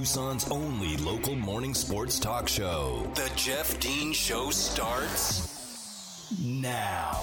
[0.00, 3.06] Tucson's only local morning sports talk show.
[3.16, 7.20] The Jeff Dean Show starts now.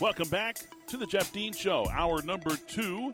[0.00, 0.58] Welcome back
[0.88, 3.12] to the Jeff Dean Show, hour number two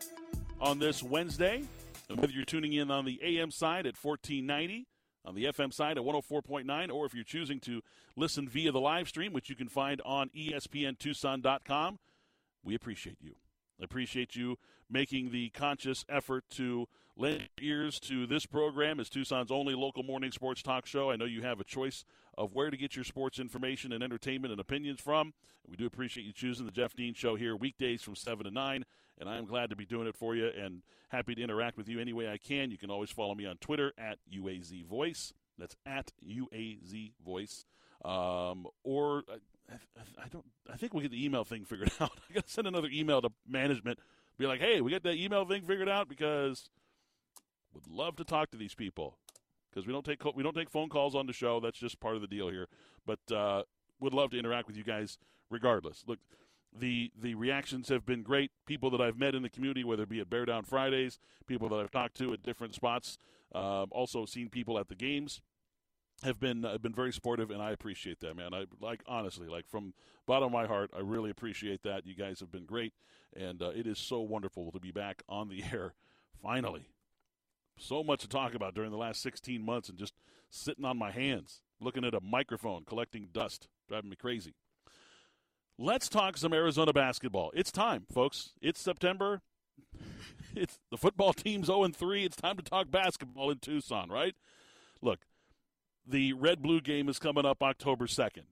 [0.59, 1.61] on this Wednesday.
[2.09, 4.87] And whether you're tuning in on the AM side at 1490,
[5.25, 7.83] on the FM side at 104.9, or if you're choosing to
[8.15, 11.99] listen via the live stream, which you can find on ESPNTucson.com,
[12.63, 13.35] we appreciate you.
[13.79, 14.57] I appreciate you
[14.89, 16.87] making the conscious effort to
[17.17, 21.09] lend ears to this program as Tucson's only local morning sports talk show.
[21.09, 22.03] I know you have a choice
[22.37, 25.33] of where to get your sports information and entertainment and opinions from.
[25.67, 28.85] We do appreciate you choosing the Jeff Dean Show here weekdays from 7 to 9,
[29.19, 31.87] and I am glad to be doing it for you and happy to interact with
[31.87, 32.71] you any way I can.
[32.71, 35.33] You can always follow me on Twitter at UAZ Voice.
[35.57, 37.65] That's at UAZ Voice.
[38.03, 39.23] Um, or
[39.71, 40.45] I, don't.
[40.71, 42.11] I think we get the email thing figured out.
[42.29, 43.99] I got to send another email to management,
[44.37, 46.69] be like, "Hey, we got that email thing figured out because
[47.73, 49.17] would love to talk to these people
[49.69, 51.59] because we don't take we don't take phone calls on the show.
[51.59, 52.67] That's just part of the deal here.
[53.05, 53.63] But uh,
[53.99, 55.17] would love to interact with you guys
[55.49, 56.03] regardless.
[56.07, 56.19] Look,
[56.77, 58.51] the the reactions have been great.
[58.65, 61.69] People that I've met in the community, whether it be at Bear Down Fridays, people
[61.69, 63.17] that I've talked to at different spots,
[63.53, 65.41] uh, also seen people at the games
[66.23, 68.53] have been have been very supportive, and I appreciate that, man.
[68.53, 69.93] I like honestly, like from
[70.25, 72.05] bottom of my heart, I really appreciate that.
[72.05, 72.93] You guys have been great,
[73.35, 75.93] and uh, it is so wonderful to be back on the air
[76.41, 76.89] finally.
[77.77, 80.13] So much to talk about during the last 16 months, and just
[80.49, 84.53] sitting on my hands, looking at a microphone, collecting dust, driving me crazy.
[85.77, 87.51] Let's talk some Arizona basketball.
[87.53, 88.51] It's time, folks.
[88.61, 89.41] It's September.
[90.57, 92.23] It's the football team's 0 3.
[92.23, 94.35] It's time to talk basketball in Tucson, right?
[95.01, 95.25] Look,
[96.05, 98.45] the red blue game is coming up October 2nd.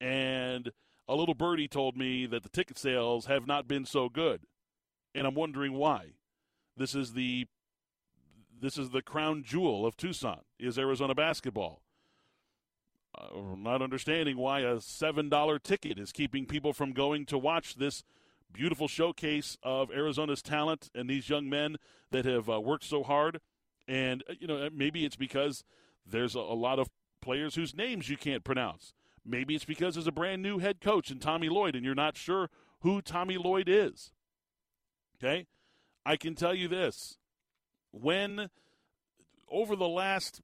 [0.00, 0.70] And
[1.08, 4.42] a little birdie told me that the ticket sales have not been so good.
[5.14, 6.12] And I'm wondering why.
[6.76, 7.46] This is the
[8.60, 11.82] this is the crown jewel of Tucson is Arizona basketball.
[13.16, 17.76] Uh, I'm not understanding why a $7 ticket is keeping people from going to watch
[17.76, 18.02] this
[18.52, 21.76] beautiful showcase of Arizona's talent and these young men
[22.10, 23.40] that have uh, worked so hard.
[23.86, 25.62] And, uh, you know, maybe it's because
[26.10, 26.88] there's a, a lot of
[27.20, 28.92] players whose names you can't pronounce.
[29.24, 32.16] Maybe it's because there's a brand new head coach in Tommy Lloyd and you're not
[32.16, 32.48] sure
[32.80, 34.12] who Tommy Lloyd is.
[35.16, 35.46] Okay?
[36.06, 37.18] I can tell you this.
[37.90, 38.48] When
[39.50, 40.40] over the last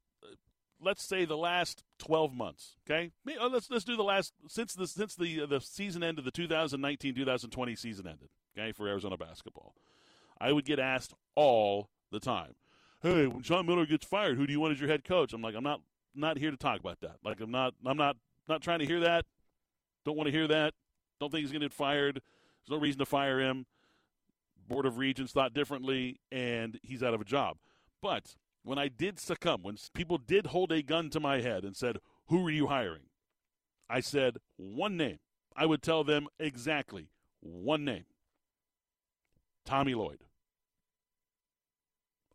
[0.81, 3.11] let's say the last 12 months, okay?
[3.41, 6.33] Uh, let's let's do the last since the since the the season end of the
[6.33, 9.75] 2019-2020 season ended, okay, for Arizona basketball.
[10.39, 12.55] I would get asked all the time
[13.05, 15.33] hey, when Sean Miller gets fired, who do you want as your head coach?
[15.33, 15.81] I'm like, I'm not
[16.15, 17.17] not here to talk about that.
[17.23, 18.17] Like, I'm not I'm not
[18.49, 19.25] not trying to hear that.
[20.05, 20.75] Don't want to hear that.
[21.21, 22.17] Don't think he's going to get fired.
[22.17, 23.67] There's no reason to fire him.
[24.69, 27.59] Board of Regents thought differently, and he's out of a job.
[28.03, 31.77] But when I did succumb, when people did hold a gun to my head and
[31.77, 31.99] said,
[32.29, 33.05] Who are you hiring?
[33.89, 35.19] I said one name.
[35.57, 37.09] I would tell them exactly
[37.41, 38.07] one name
[39.65, 40.25] Tommy Lloyd.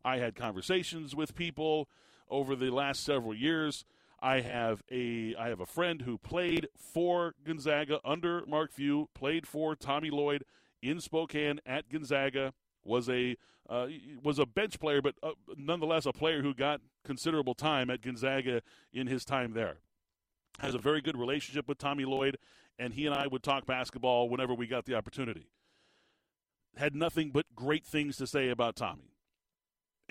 [0.04, 1.88] I had conversations with people
[2.28, 3.84] over the last several years.
[4.22, 9.46] I have a I have a friend who played for Gonzaga under Mark Few, played
[9.46, 10.44] for Tommy Lloyd
[10.82, 12.52] in Spokane at Gonzaga.
[12.84, 13.36] Was a
[13.68, 13.88] uh,
[14.22, 18.62] was a bench player, but uh, nonetheless a player who got considerable time at Gonzaga
[18.92, 19.78] in his time there.
[20.58, 22.36] Has a very good relationship with Tommy Lloyd,
[22.78, 25.46] and he and I would talk basketball whenever we got the opportunity.
[26.76, 29.09] Had nothing but great things to say about Tommy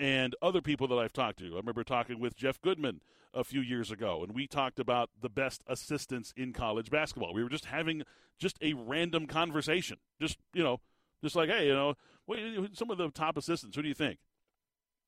[0.00, 1.52] and other people that I've talked to.
[1.52, 3.02] I remember talking with Jeff Goodman
[3.34, 7.34] a few years ago, and we talked about the best assistants in college basketball.
[7.34, 8.02] We were just having
[8.38, 10.80] just a random conversation, just you know,
[11.22, 11.94] just like, hey, you know,
[12.72, 13.76] some of the top assistants.
[13.76, 14.18] Who do you think?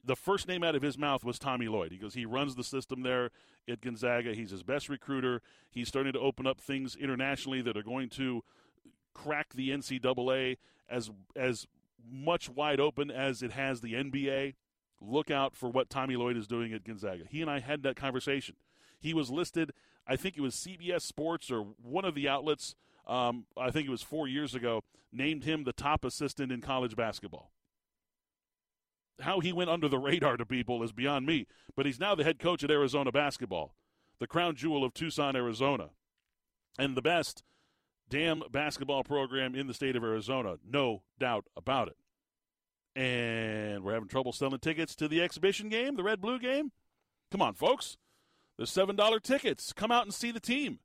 [0.05, 1.93] The first name out of his mouth was Tommy Lloyd.
[1.93, 3.31] He goes, he runs the system there
[3.69, 4.35] at Gonzaga.
[4.35, 5.41] He's his best recruiter.
[5.71, 8.43] He's starting to open up things internationally that are going to
[9.15, 10.59] crack the NCAA
[10.91, 11.67] as as
[12.11, 14.55] much wide open as it has the NBA
[15.07, 17.25] look out for what Tommy Lloyd is doing at Gonzaga.
[17.29, 18.57] He and I had that conversation.
[19.01, 19.73] He was listed,
[20.07, 22.75] I think it was CBS Sports or one of the outlets,
[23.07, 26.97] um, I think it was four years ago, named him the top assistant in college
[26.97, 27.51] basketball.
[29.21, 31.47] How he went under the radar to people is beyond me,
[31.77, 33.75] but he's now the head coach at Arizona basketball,
[34.19, 35.91] the crown jewel of Tucson, Arizona,
[36.79, 37.43] and the best
[38.09, 41.97] damn basketball program in the state of Arizona, no doubt about it
[42.95, 46.73] and we're having trouble selling tickets to the exhibition game, the red blue game.
[47.31, 47.97] Come on, folks.
[48.57, 49.73] There's $7 tickets.
[49.73, 50.81] Come out and see the team.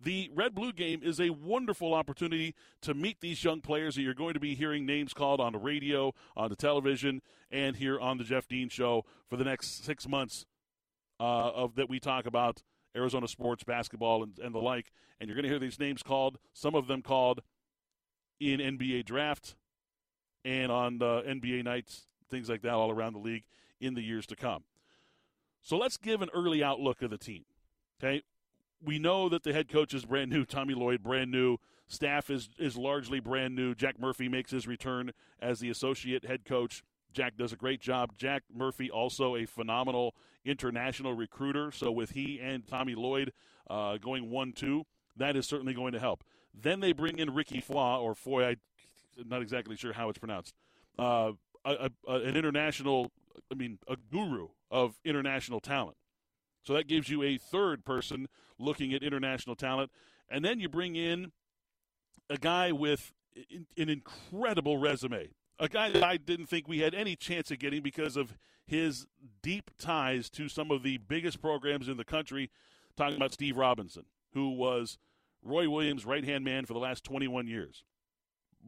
[0.00, 4.14] the Red Blue game is a wonderful opportunity to meet these young players that you're
[4.14, 7.20] going to be hearing names called on the radio, on the television,
[7.50, 10.46] and here on the Jeff Dean Show for the next six months
[11.18, 12.62] uh, of that we talk about
[12.94, 14.92] Arizona sports, basketball, and, and the like.
[15.18, 17.40] And you're going to hear these names called, some of them called
[18.38, 19.56] in NBA draft
[20.44, 23.44] and on uh, NBA nights, things like that, all around the league
[23.80, 24.64] in the years to come.
[25.62, 27.44] So let's give an early outlook of the team.
[28.02, 28.22] Okay,
[28.82, 31.58] we know that the head coach is brand new, Tommy Lloyd, brand new.
[31.86, 33.74] Staff is is largely brand new.
[33.74, 36.82] Jack Murphy makes his return as the associate head coach.
[37.12, 38.12] Jack does a great job.
[38.16, 40.14] Jack Murphy also a phenomenal
[40.44, 41.72] international recruiter.
[41.72, 43.32] So with he and Tommy Lloyd
[43.68, 44.84] uh, going one two,
[45.16, 46.22] that is certainly going to help.
[46.54, 48.44] Then they bring in Ricky Foy or Foy.
[48.44, 48.56] I'm
[49.26, 50.54] not exactly sure how it's pronounced.
[50.98, 51.32] Uh,
[51.64, 53.10] a, a, an international,
[53.50, 55.96] I mean, a guru of international talent.
[56.64, 58.28] So that gives you a third person
[58.58, 59.90] looking at international talent.
[60.28, 61.32] And then you bring in
[62.28, 63.12] a guy with
[63.76, 65.30] an incredible resume.
[65.58, 68.36] A guy that I didn't think we had any chance of getting because of
[68.66, 69.06] his
[69.42, 72.50] deep ties to some of the biggest programs in the country.
[72.96, 74.04] Talking about Steve Robinson,
[74.34, 74.98] who was
[75.42, 77.84] Roy Williams' right hand man for the last 21 years.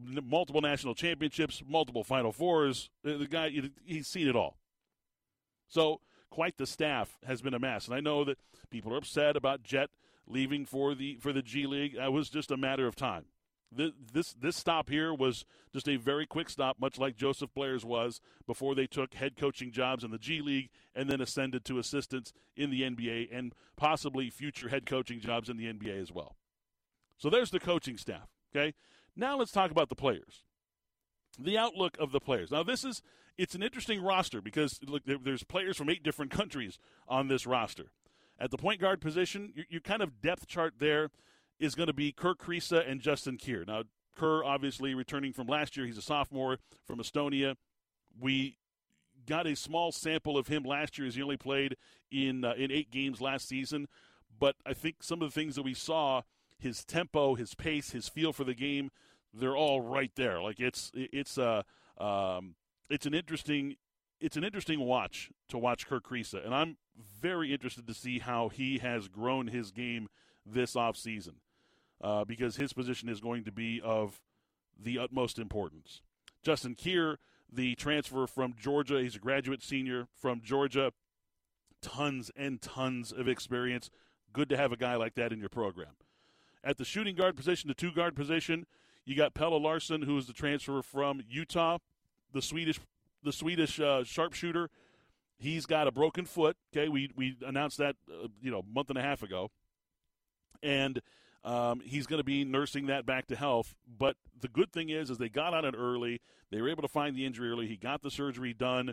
[0.02, 2.90] Multiple national championships, multiple Final Fours.
[3.02, 3.50] The guy,
[3.84, 4.56] he's seen it all.
[5.68, 6.00] So
[6.30, 7.88] quite the staff has been amassed.
[7.88, 8.38] And I know that
[8.70, 9.90] people are upset about Jet
[10.26, 11.96] leaving for the for the G League.
[11.96, 13.26] That was just a matter of time.
[13.72, 17.84] This, this this stop here was just a very quick stop, much like Joseph Blair's
[17.84, 21.78] was before they took head coaching jobs in the G League and then ascended to
[21.78, 26.36] assistants in the NBA and possibly future head coaching jobs in the NBA as well.
[27.16, 28.28] So there's the coaching staff.
[28.54, 28.74] Okay,
[29.16, 30.42] now let's talk about the players
[31.38, 32.50] the outlook of the players.
[32.50, 33.02] Now, this is
[33.38, 36.78] it's an interesting roster because look, there, there's players from eight different countries
[37.08, 37.92] on this roster.
[38.38, 41.10] At the point guard position, your, your kind of depth chart there
[41.58, 43.66] is going to be Kerr Kriisa and Justin Kier.
[43.66, 43.84] Now,
[44.16, 45.86] Kerr obviously returning from last year.
[45.86, 47.56] He's a sophomore from Estonia.
[48.18, 48.56] We
[49.26, 51.76] got a small sample of him last year as he only played
[52.10, 53.88] in uh, in eight games last season.
[54.38, 56.22] But I think some of the things that we saw,
[56.60, 58.90] his tempo, his pace, his feel for the game,
[59.32, 60.42] they're all right there.
[60.42, 61.64] Like it's it's a
[61.98, 62.54] uh, um,
[62.88, 63.76] it's an interesting
[64.20, 68.48] it's an interesting watch to watch Kerr Kriisa, and I'm very interested to see how
[68.48, 70.08] he has grown his game
[70.44, 71.36] this offseason
[72.02, 74.20] uh, because his position is going to be of
[74.78, 76.02] the utmost importance.
[76.42, 77.16] Justin Kier,
[77.50, 80.92] the transfer from Georgia, he's a graduate senior from Georgia,
[81.82, 83.90] tons and tons of experience.
[84.32, 85.94] Good to have a guy like that in your program.
[86.62, 88.66] At the shooting guard position, the two guard position,
[89.04, 91.78] you got Pelle Larsson, who is the transfer from Utah,
[92.32, 92.78] the Swedish
[93.22, 94.70] the Swedish uh, sharpshooter.
[95.38, 96.56] He's got a broken foot.
[96.72, 99.50] Okay, we we announced that uh, you know a month and a half ago,
[100.62, 101.00] and
[101.44, 103.74] um, he's going to be nursing that back to health.
[103.86, 106.20] But the good thing is, is they got on it early.
[106.50, 107.66] They were able to find the injury early.
[107.66, 108.92] He got the surgery done,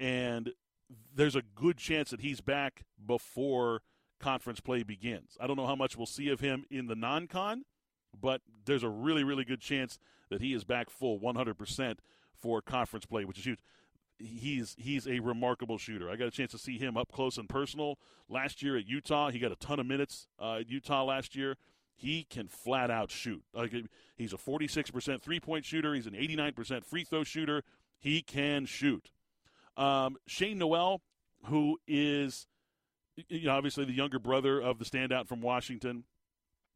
[0.00, 0.52] and
[1.14, 3.82] there's a good chance that he's back before
[4.20, 5.36] conference play begins.
[5.40, 7.64] I don't know how much we'll see of him in the non-con,
[8.20, 9.98] but there's a really, really good chance
[10.30, 11.98] that he is back full 100%
[12.34, 13.58] for conference play, which is huge.
[14.16, 16.08] He's he's a remarkable shooter.
[16.08, 19.30] I got a chance to see him up close and personal last year at Utah.
[19.30, 21.56] He got a ton of minutes uh, at Utah last year.
[21.96, 23.42] He can flat out shoot.
[23.52, 23.72] Like
[24.16, 25.94] he's a 46% three point shooter.
[25.94, 27.64] He's an 89% free throw shooter.
[27.98, 29.10] He can shoot.
[29.76, 31.02] Um, Shane Nowell,
[31.46, 32.46] who is
[33.28, 36.04] you know, obviously the younger brother of the standout from Washington.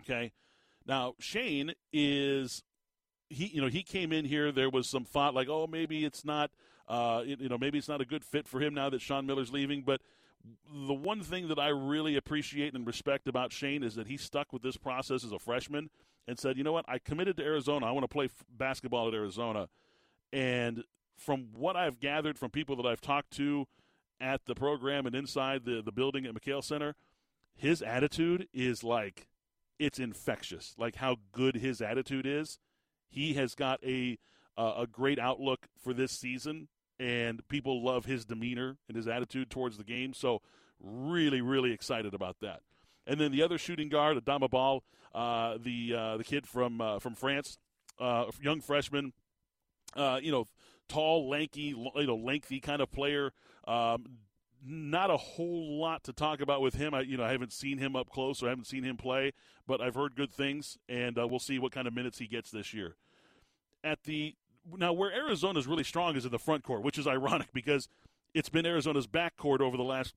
[0.02, 0.33] Okay,
[0.87, 2.62] now Shane is
[3.28, 4.52] he you know he came in here.
[4.52, 6.50] There was some thought like, oh, maybe it's not
[6.88, 9.52] uh, you know maybe it's not a good fit for him now that Sean Miller's
[9.52, 9.83] leaving.
[9.83, 10.00] But
[10.73, 14.52] the one thing that I really appreciate and respect about Shane is that he stuck
[14.52, 15.90] with this process as a freshman
[16.26, 17.87] and said, you know what, I committed to Arizona.
[17.87, 19.68] I want to play f- basketball at Arizona.
[20.33, 20.85] And
[21.16, 23.66] from what I've gathered from people that I've talked to
[24.20, 26.94] at the program and inside the, the building at McKale Center,
[27.54, 29.28] his attitude is like
[29.78, 30.75] it's infectious.
[30.78, 32.58] Like how good his attitude is.
[33.08, 34.18] He has got a
[34.56, 39.50] uh, a great outlook for this season, and people love his demeanor and his attitude
[39.50, 40.12] towards the game.
[40.12, 40.42] So,
[40.80, 42.60] really, really excited about that.
[43.06, 44.82] And then the other shooting guard, Adama Bal,
[45.14, 47.58] uh, the uh, the kid from uh, from France,
[47.98, 49.12] uh, young freshman,
[49.96, 50.46] uh, you know,
[50.88, 53.33] tall, lanky, you know, lengthy kind of player.
[53.66, 54.07] Um,
[54.64, 56.95] not a whole lot to talk about with him.
[56.95, 59.33] I, you know, I haven't seen him up close, or I haven't seen him play,
[59.66, 62.50] but I've heard good things, and uh, we'll see what kind of minutes he gets
[62.50, 62.97] this year.
[63.85, 64.35] At the
[64.76, 67.88] now, where Arizona is really strong is in the front court, which is ironic because
[68.35, 70.14] it's been Arizona's back court over the last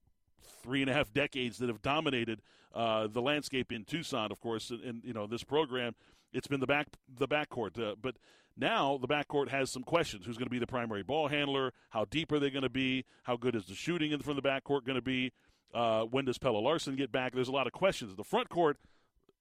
[0.64, 2.42] three and a half decades that have dominated
[2.74, 5.96] uh, the landscape in Tucson, of course, and, and, you know this program.
[6.34, 6.88] It's been the back
[7.18, 8.16] the backcourt, uh, but
[8.58, 10.26] now the backcourt has some questions.
[10.26, 11.74] Who's going to be the primary ball handler?
[11.90, 13.06] How deep are they going to be?
[13.24, 15.32] How good is the shooting in from the backcourt going to be?
[15.74, 17.34] Uh, when does Pelle Larsson get back?
[17.34, 18.16] There's a lot of questions.
[18.16, 18.78] The front court,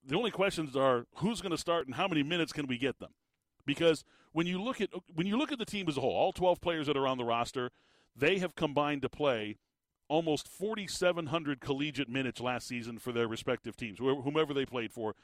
[0.06, 3.00] the only questions are who's going to start and how many minutes can we get
[3.00, 3.10] them?
[3.66, 6.32] Because when you look at when you look at the team as a whole, all
[6.32, 7.70] 12 players that are on the roster,
[8.16, 9.58] they have combined to play
[10.08, 15.14] almost 4,700 collegiate minutes last season for their respective teams, whomever they played for.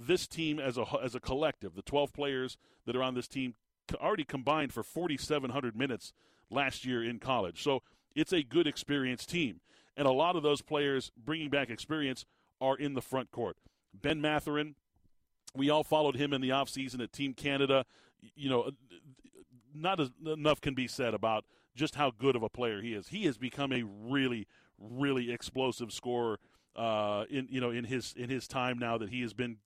[0.00, 3.54] This team as a as a collective, the 12 players that are on this team,
[3.96, 6.12] already combined for 4,700 minutes
[6.50, 7.62] last year in college.
[7.62, 7.82] So
[8.14, 9.60] it's a good experienced team,
[9.96, 12.24] and a lot of those players bringing back experience
[12.60, 13.56] are in the front court.
[13.94, 14.74] Ben Mathurin,
[15.54, 17.84] we all followed him in the offseason at Team Canada.
[18.34, 18.70] You know,
[19.74, 23.08] not as, enough can be said about just how good of a player he is.
[23.08, 24.46] He has become a really,
[24.78, 26.38] really explosive scorer.
[26.76, 29.56] Uh, in you know in his in his time now that he has been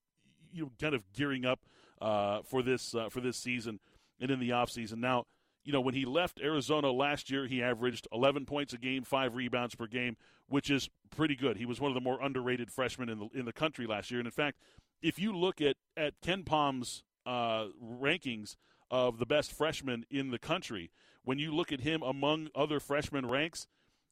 [0.53, 1.61] you know kind of gearing up
[2.01, 3.81] uh, for this uh, for this season
[4.21, 4.99] and in the offseason.
[4.99, 5.27] Now,
[5.65, 9.35] you know when he left Arizona last year, he averaged 11 points a game, five
[9.35, 10.17] rebounds per game,
[10.49, 11.57] which is pretty good.
[11.57, 14.21] He was one of the more underrated freshmen in the in the country last year.
[14.21, 14.59] And in fact,
[15.01, 18.57] if you look at at KenPom's uh, rankings
[18.91, 20.91] of the best freshmen in the country,
[21.25, 23.67] when you look at him among other freshman ranks,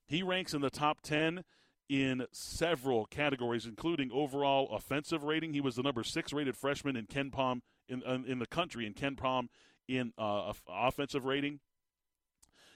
[0.06, 1.44] he ranks in the top 10
[1.90, 5.52] in several categories, including overall offensive rating.
[5.52, 9.48] He was the number six rated freshman in KenPom in, in the country in KenPom
[9.88, 11.58] in uh, offensive rating.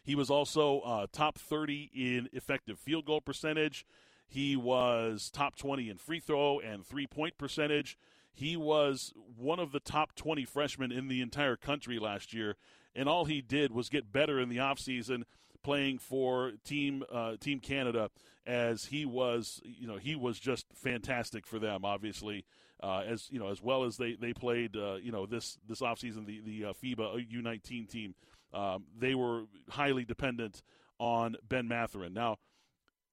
[0.02, 3.86] He was also uh, top 30 in effective field goal percentage.
[4.26, 7.96] He was top 20 in free throw and three point percentage.
[8.32, 12.56] He was one of the top 20 freshmen in the entire country last year
[12.96, 15.22] and all he did was get better in the offseason
[15.64, 18.10] playing for team uh, team Canada
[18.46, 22.44] as he was you know he was just fantastic for them obviously
[22.82, 25.80] uh, as you know as well as they they played uh, you know this this
[25.80, 28.14] offseason the the uh, FIBA U19 team
[28.52, 30.62] um, they were highly dependent
[31.00, 32.12] on Ben Mathurin.
[32.12, 32.36] now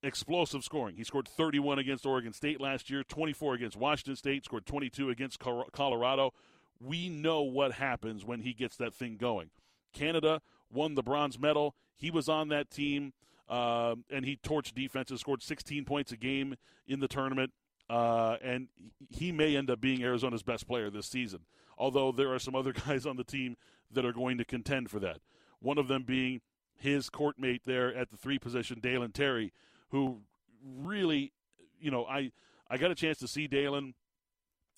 [0.03, 4.65] explosive scoring he scored 31 against Oregon State last year 24 against Washington State scored
[4.65, 6.33] 22 against Colorado
[6.79, 9.51] we know what happens when he gets that thing going
[9.93, 10.41] Canada
[10.71, 11.75] won the bronze medal.
[11.95, 13.13] He was on that team,
[13.49, 16.55] uh, and he torched defenses, scored 16 points a game
[16.87, 17.51] in the tournament,
[17.89, 18.67] uh, and
[19.09, 21.41] he may end up being Arizona's best player this season.
[21.77, 23.57] Although there are some other guys on the team
[23.91, 25.19] that are going to contend for that.
[25.59, 26.41] One of them being
[26.75, 29.53] his courtmate there at the three position, Dalen Terry,
[29.89, 30.21] who
[30.63, 31.33] really,
[31.79, 32.31] you know, I
[32.69, 33.93] I got a chance to see Dalen.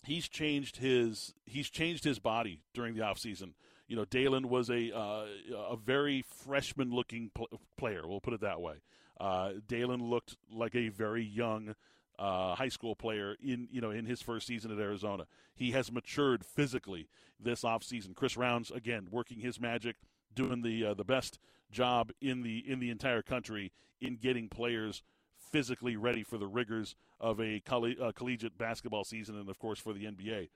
[0.03, 3.53] He's changed his he's changed his body during the offseason
[3.87, 5.25] you know, Dalen was a uh,
[5.69, 8.07] a very freshman looking pl- player.
[8.07, 8.75] We'll put it that way.
[9.19, 11.75] Uh, Dalen looked like a very young
[12.19, 15.25] uh, high school player in you know in his first season at Arizona.
[15.55, 17.07] He has matured physically
[17.39, 18.15] this offseason.
[18.15, 19.97] Chris Rounds again working his magic,
[20.33, 21.39] doing the uh, the best
[21.71, 25.03] job in the in the entire country in getting players
[25.37, 29.79] physically ready for the rigors of a coll- uh, collegiate basketball season and of course
[29.79, 30.49] for the NBA.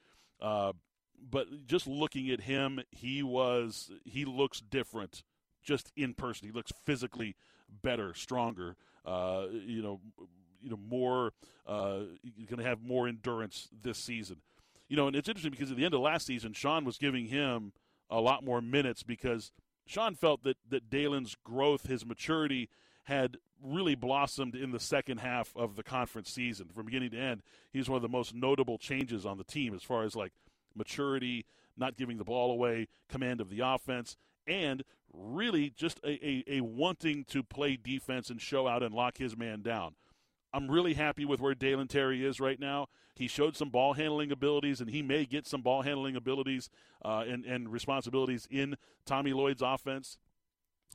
[1.19, 5.24] But just looking at him, he was he looks different
[5.63, 6.47] just in person.
[6.47, 7.36] He looks physically
[7.83, 8.75] better, stronger.
[9.05, 10.00] Uh, you know,
[10.62, 11.33] you know more.
[11.65, 12.03] Uh,
[12.47, 14.38] going to have more endurance this season.
[14.88, 17.25] You know, and it's interesting because at the end of last season, Sean was giving
[17.25, 17.74] him
[18.09, 19.51] a lot more minutes because
[19.86, 22.69] Sean felt that that Dalen's growth, his maturity,
[23.03, 27.41] had really blossomed in the second half of the conference season from beginning to end.
[27.71, 30.31] He's one of the most notable changes on the team as far as like
[30.77, 34.17] maturity, not giving the ball away, command of the offense,
[34.48, 39.17] and really just a, a, a, wanting to play defense and show out and lock
[39.17, 39.96] his man down.
[40.53, 42.88] I'm really happy with where Dalen Terry is right now.
[43.15, 46.69] He showed some ball handling abilities, and he may get some ball handling abilities
[47.03, 50.17] uh, and, and responsibilities in Tommy Lloyd's offense.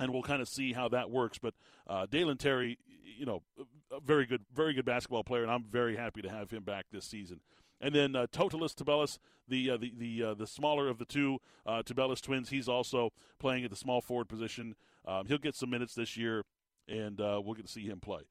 [0.00, 1.38] And we'll kind of see how that works.
[1.38, 1.54] But
[1.86, 2.78] uh, Dalen Terry,
[3.18, 3.42] you know,
[3.90, 6.86] a very good, very good basketball player, and I'm very happy to have him back
[6.90, 7.40] this season.
[7.82, 11.38] And then uh, Tautvilas Tubelis, the uh, the the uh, the smaller of the two
[11.66, 13.10] uh, Tubelis twins, he's also
[13.40, 14.76] playing at the small forward position.
[15.04, 16.44] Um, he'll get some minutes this year,
[16.88, 18.22] and uh, we'll get to see him play.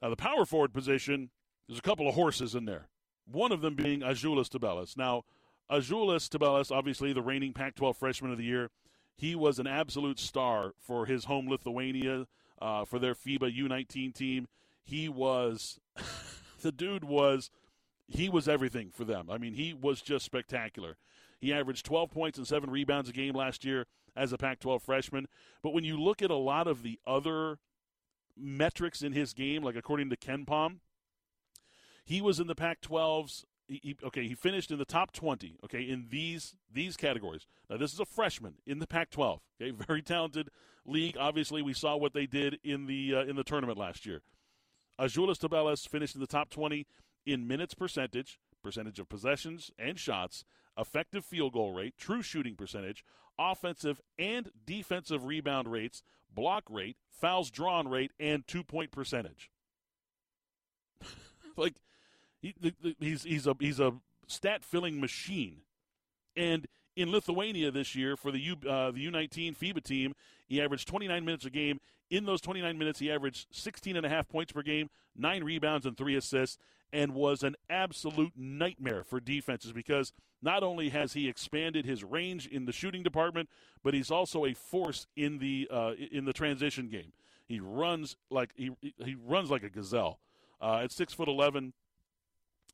[0.00, 1.30] Now, the power forward position,
[1.68, 2.88] there's a couple of horses in there.
[3.30, 4.96] One of them being Azuolas Tubelis.
[4.96, 5.24] Now,
[5.70, 8.70] Azuolas Tubelis, obviously the reigning Pac-12 Freshman of the Year,
[9.14, 12.26] he was an absolute star for his home Lithuania,
[12.60, 14.48] uh, for their FIBA U19 team.
[14.82, 15.78] He was,
[16.62, 17.50] the dude was
[18.12, 19.28] he was everything for them.
[19.30, 20.96] I mean, he was just spectacular.
[21.40, 24.82] He averaged 12 points and seven rebounds a game last year as a Pac 12
[24.82, 25.26] freshman.
[25.62, 27.58] But when you look at a lot of the other
[28.36, 30.78] metrics in his game, like according to KenPom,
[32.04, 33.44] he was in the Pac-12's.
[33.68, 35.56] He, he, okay, he finished in the top 20.
[35.64, 37.46] Okay, in these these categories.
[37.70, 39.38] Now, this is a freshman in the Pac-12.
[39.60, 40.50] Okay, very talented
[40.84, 41.16] league.
[41.18, 44.22] Obviously, we saw what they did in the uh, in the tournament last year.
[45.00, 46.86] Azuolas Tubelis finished in the top 20
[47.26, 50.44] in minutes percentage, percentage of possessions and shots,
[50.78, 53.04] effective field goal rate, true shooting percentage,
[53.38, 56.02] offensive and defensive rebound rates,
[56.34, 59.50] block rate, fouls drawn rate, and two point percentage.
[61.56, 61.74] like
[62.40, 62.54] he,
[62.98, 63.94] he's he's a he's a
[64.26, 65.58] stat filling machine,
[66.36, 70.14] and in Lithuania this year for the U uh, the U19 FIBA team,
[70.46, 71.80] he averaged 29 minutes a game.
[72.10, 75.86] In those 29 minutes, he averaged 16 and a half points per game, nine rebounds,
[75.86, 76.58] and three assists,
[76.92, 82.46] and was an absolute nightmare for defenses because not only has he expanded his range
[82.46, 83.48] in the shooting department,
[83.82, 87.12] but he's also a force in the uh, in the transition game.
[87.46, 88.70] He runs like he
[89.04, 90.18] he runs like a gazelle.
[90.60, 91.72] Uh, at six foot eleven,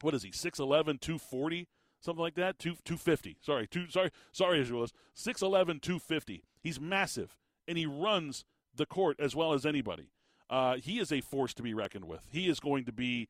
[0.02, 0.30] what is he?
[0.30, 1.68] 6'11", 240?
[2.00, 2.58] something like that.
[2.58, 3.36] Two two fifty.
[3.40, 4.92] Sorry, two sorry sorry Azuolas.
[5.16, 6.44] 6'11", 250.
[6.62, 8.44] He's massive and he runs
[8.74, 10.10] the court as well as anybody.
[10.50, 12.26] Uh, he is a force to be reckoned with.
[12.30, 13.28] He is going to be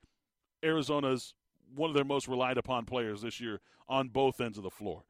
[0.65, 1.35] Arizona's
[1.75, 5.05] one of their most relied upon players this year on both ends of the floor.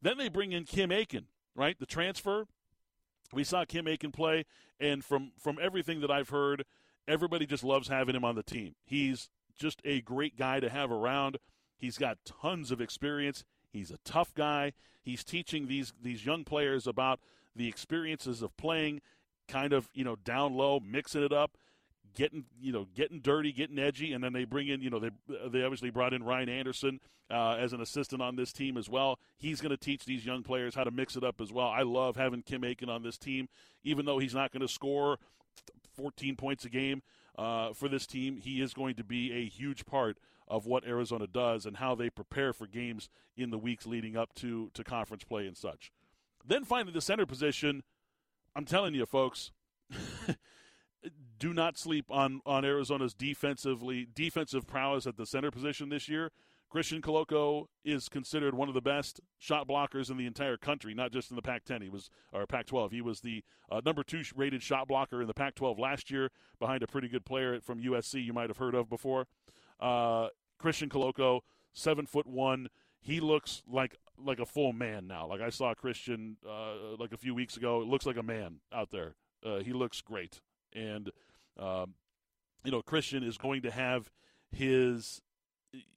[0.00, 1.78] Then they bring in Kim Aiken, right?
[1.78, 2.46] The transfer.
[3.32, 4.46] We saw Kim Aiken play,
[4.80, 6.64] and from from everything that I've heard,
[7.06, 8.74] everybody just loves having him on the team.
[8.84, 9.28] He's
[9.58, 11.38] just a great guy to have around.
[11.76, 13.44] He's got tons of experience.
[13.70, 14.72] He's a tough guy.
[15.02, 17.20] He's teaching these these young players about
[17.54, 19.00] the experiences of playing
[19.48, 21.56] kind of, you know, down low, mixing it up,
[22.14, 25.10] getting, you know, getting dirty, getting edgy, and then they bring in, you know, they
[25.48, 27.00] they obviously brought in Ryan Anderson
[27.30, 29.18] uh, as an assistant on this team as well.
[29.36, 31.68] He's going to teach these young players how to mix it up as well.
[31.68, 33.48] I love having Kim Aiken on this team,
[33.84, 35.18] even though he's not going to score
[35.96, 37.02] 14 points a game
[37.36, 38.36] uh, for this team.
[38.36, 42.08] He is going to be a huge part of what Arizona does and how they
[42.08, 45.92] prepare for games in the weeks leading up to, to conference play and such.
[46.44, 47.82] Then finally, the center position.
[48.56, 49.52] I'm telling you, folks,
[51.38, 56.30] do not sleep on, on Arizona's defensively defensive prowess at the center position this year.
[56.70, 61.12] Christian Koloko is considered one of the best shot blockers in the entire country, not
[61.12, 61.82] just in the Pac-10.
[61.82, 62.92] He was or Pac-12.
[62.92, 66.82] He was the uh, number two rated shot blocker in the Pac-12 last year, behind
[66.82, 69.26] a pretty good player from USC you might have heard of before.
[69.80, 71.40] Uh, Christian Koloko,
[71.72, 72.68] seven foot one.
[73.00, 75.26] He looks like like a full man now.
[75.26, 77.80] Like I saw Christian uh, like a few weeks ago.
[77.80, 79.14] It looks like a man out there.
[79.44, 80.40] Uh, he looks great,
[80.74, 81.10] and
[81.58, 81.94] um,
[82.64, 84.10] you know Christian is going to have
[84.50, 85.20] his.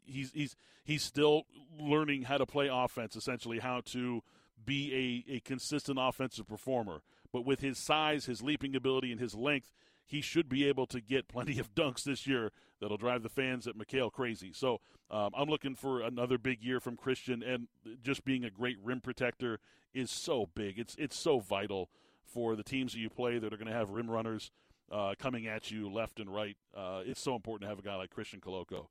[0.03, 1.43] He's he's he's still
[1.79, 3.15] learning how to play offense.
[3.15, 4.21] Essentially, how to
[4.63, 7.01] be a, a consistent offensive performer.
[7.33, 9.71] But with his size, his leaping ability, and his length,
[10.05, 13.67] he should be able to get plenty of dunks this year that'll drive the fans
[13.67, 14.51] at McKale crazy.
[14.53, 17.67] So um, I'm looking for another big year from Christian, and
[18.03, 19.59] just being a great rim protector
[19.93, 20.79] is so big.
[20.79, 21.89] It's it's so vital
[22.25, 24.51] for the teams that you play that are going to have rim runners
[24.91, 26.57] uh, coming at you left and right.
[26.75, 28.87] Uh, it's so important to have a guy like Christian Koloko.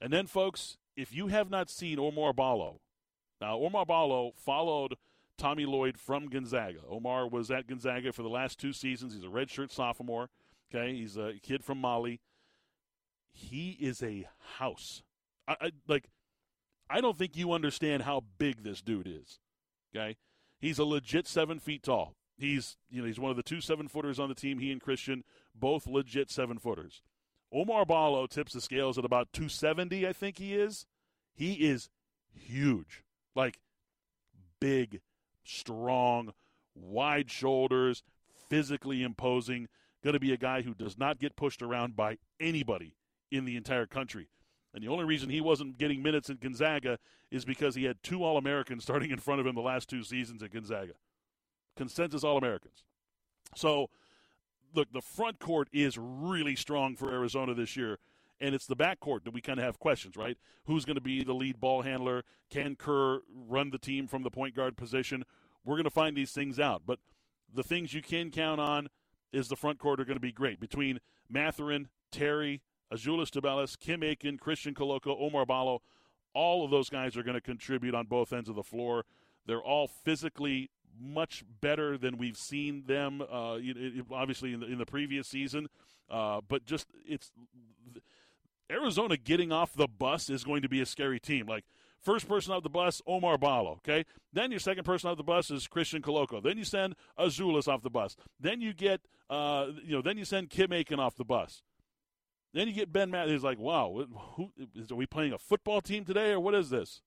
[0.00, 2.80] And then, folks, if you have not seen Oumar Ballo,
[3.40, 4.94] now Oumar Ballo followed
[5.36, 6.80] Tommy Lloyd from Gonzaga.
[6.90, 9.14] Oumar was at Gonzaga for the last two seasons.
[9.14, 10.28] He's a redshirt sophomore.
[10.72, 12.20] Okay, he's a kid from Mali.
[13.32, 14.26] He is a
[14.58, 15.02] house.
[15.46, 16.04] I, I like.
[16.88, 19.40] I don't think you understand how big this dude is.
[19.94, 20.16] Okay,
[20.58, 22.14] he's a legit seven feet tall.
[22.36, 24.58] He's you know he's one of the two seven footers on the team.
[24.58, 27.02] He and Christian both legit seven footers.
[27.54, 30.08] Oumar Ballo tips the scales at about 270.
[30.08, 30.86] I think he is.
[31.32, 31.88] He is
[32.32, 33.04] huge,
[33.36, 33.60] like
[34.58, 35.00] big,
[35.44, 36.32] strong,
[36.74, 38.02] wide shoulders,
[38.48, 39.68] physically imposing
[40.02, 42.94] going to be a guy who does not get pushed around by anybody
[43.30, 44.28] in the entire country.
[44.74, 46.98] And the only reason he wasn't getting minutes at Gonzaga
[47.30, 50.02] is because he had two All Americans starting in front of him the last two
[50.02, 50.92] seasons at Gonzaga.
[51.76, 52.84] Consensus All Americans.
[53.54, 53.90] So,
[54.74, 57.98] look, the front court is really strong for Arizona this year.
[58.40, 60.36] And it's the back court that we kind of have questions, right?
[60.66, 62.24] Who's going to be the lead ball handler?
[62.50, 65.24] Can Kerr run the team from the point guard position?
[65.64, 66.82] We're going to find these things out.
[66.84, 66.98] But
[67.52, 68.88] the things you can count on
[69.32, 72.60] is the front court are going to be great between Mathurin, Terry,
[72.92, 75.82] Azuolas Tubelis, Kim Aiken, Christian Koloko, Oumar Ballo.
[76.34, 79.04] All of those guys are going to contribute on both ends of the floor.
[79.46, 83.58] They're all physically much better than we've seen them, uh,
[84.10, 85.68] obviously in the, in the previous season.
[86.10, 87.32] Uh, but just it's
[88.70, 91.46] Arizona getting off the bus is going to be a scary team.
[91.46, 91.64] Like
[92.04, 93.80] First person off the bus, Oumar Ballo.
[93.86, 94.04] Okay.
[94.30, 96.42] Then your second person off the bus is Christian Koloko.
[96.42, 98.14] Then you send Azuolas off the bus.
[98.38, 101.62] Then you get, uh, you know, then you send Kim Aiken off the bus.
[102.52, 103.28] Then you get Ben Matt.
[103.28, 106.68] He's like, wow, who, is, are we playing a football team today or what is
[106.68, 107.00] this?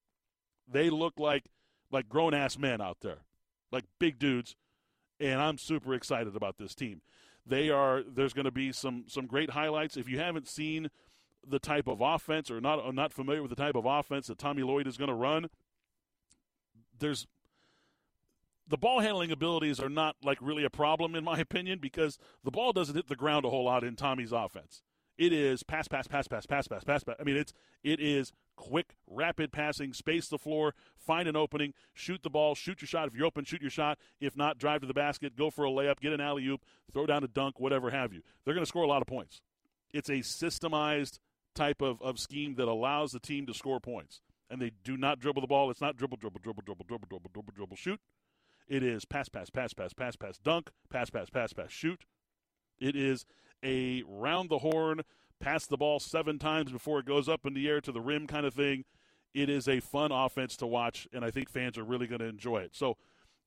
[0.67, 1.45] They look like
[1.91, 3.19] like grown ass men out there,
[3.71, 4.55] like big dudes,
[5.19, 7.01] and I'm super excited about this team.
[7.45, 8.03] They are.
[8.03, 9.97] There's going to be some some great highlights.
[9.97, 10.89] If you haven't seen
[11.47, 14.63] the type of offense or not not familiar with the type of offense that Tommy
[14.63, 15.49] Lloyd is going to run,
[16.99, 17.27] there's
[18.67, 22.51] the ball handling abilities are not like really a problem in my opinion because the
[22.51, 24.83] ball doesn't hit the ground a whole lot in Tommy's offense.
[25.17, 27.15] It is pass, pass, pass, pass, pass, pass, pass, pass.
[27.19, 27.53] I mean, it's
[27.83, 32.81] it is quick, rapid passing, space the floor, find an opening, shoot the ball, shoot
[32.81, 33.07] your shot.
[33.07, 33.97] If you're open, shoot your shot.
[34.19, 37.05] If not, drive to the basket, go for a layup, get an alley oop, throw
[37.05, 38.21] down a dunk, whatever have you.
[38.45, 39.41] They're going to score a lot of points.
[39.91, 41.19] It's a systemized
[41.55, 44.21] type of, of scheme that allows the team to score points.
[44.49, 45.71] And they do not dribble the ball.
[45.71, 47.99] It's not dribble, dribble, dribble, dribble, dribble, dribble, dribble, dribble, shoot.
[48.67, 52.05] It is pass, pass, pass, pass, pass, pass, dunk, pass, pass, pass, pass, shoot.
[52.79, 53.25] It is
[53.63, 55.01] a round the horn,
[55.39, 58.27] pass the ball seven times before it goes up in the air to the rim
[58.27, 58.85] kind of thing.
[59.33, 62.27] It is a fun offense to watch, and I think fans are really going to
[62.27, 62.75] enjoy it.
[62.75, 62.97] So,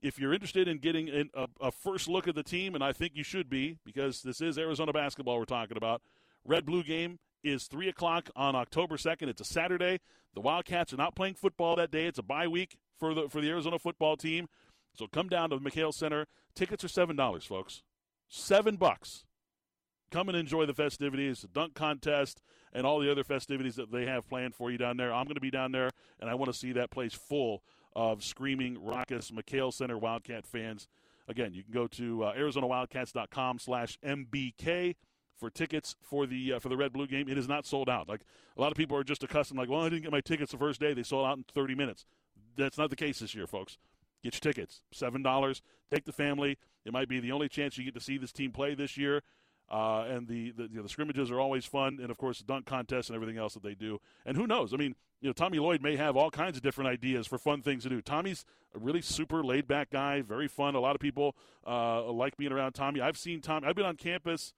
[0.02, 3.12] if you're interested in getting a, a, first look at the team, and I think
[3.14, 6.00] you should be because this is Arizona basketball we're talking about,
[6.42, 9.28] Red Blue game is 3 o'clock on October 2nd.
[9.28, 10.00] It's a Saturday.
[10.34, 12.06] The Wildcats are not playing football that day.
[12.06, 14.48] It's a bye week for the, for the Arizona football team.
[14.94, 16.26] So come down to the McKale Center.
[16.54, 17.82] Tickets are $7, folks.
[18.32, 19.24] Seven bucks.
[20.12, 22.40] Come and enjoy the festivities, the dunk contest,
[22.72, 25.12] and all the other festivities that they have planned for you down there.
[25.12, 25.90] I'm going to be down there,
[26.20, 27.62] and I want to see that place full
[27.94, 30.86] of screaming, raucous McKale Center Wildcat fans.
[31.26, 34.94] Again, you can go to uh, ArizonaWildcats.com slash MBK
[35.36, 37.28] for tickets for the uh, for the Red Blue game.
[37.28, 38.08] It is not sold out.
[38.08, 38.22] Like
[38.56, 40.58] a lot of people are just accustomed, like, well, I didn't get my tickets the
[40.58, 40.94] first day.
[40.94, 42.04] They sold out in 30 minutes.
[42.56, 43.76] That's not the case this year, folks.
[44.22, 44.82] Get your tickets.
[44.92, 45.62] Seven dollars.
[45.90, 46.58] Take the family.
[46.84, 49.22] It might be the only chance you get to see this team play this year.
[49.70, 52.44] Uh, and the the, you know, the scrimmages are always fun, and of course the
[52.44, 54.00] dunk contests and everything else that they do.
[54.26, 54.74] And who knows?
[54.74, 57.62] I mean, you know, Tommy Lloyd may have all kinds of different ideas for fun
[57.62, 58.02] things to do.
[58.02, 60.74] Tommy's a really super laid back guy, very fun.
[60.74, 63.00] A lot of people uh, like being around Tommy.
[63.00, 63.66] I've seen Tommy.
[63.66, 64.54] I've been on campus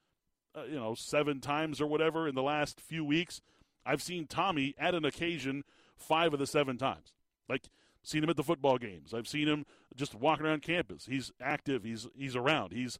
[0.54, 3.40] uh, you know, seven times or whatever in the last few weeks.
[3.84, 5.64] I've seen Tommy at an occasion
[5.96, 7.12] five of the seven times.
[7.48, 7.68] Like
[8.02, 9.14] seen him at the football games.
[9.14, 11.06] I've seen him just walking around campus.
[11.06, 11.84] He's active.
[11.84, 12.72] He's he's around.
[12.72, 12.98] He's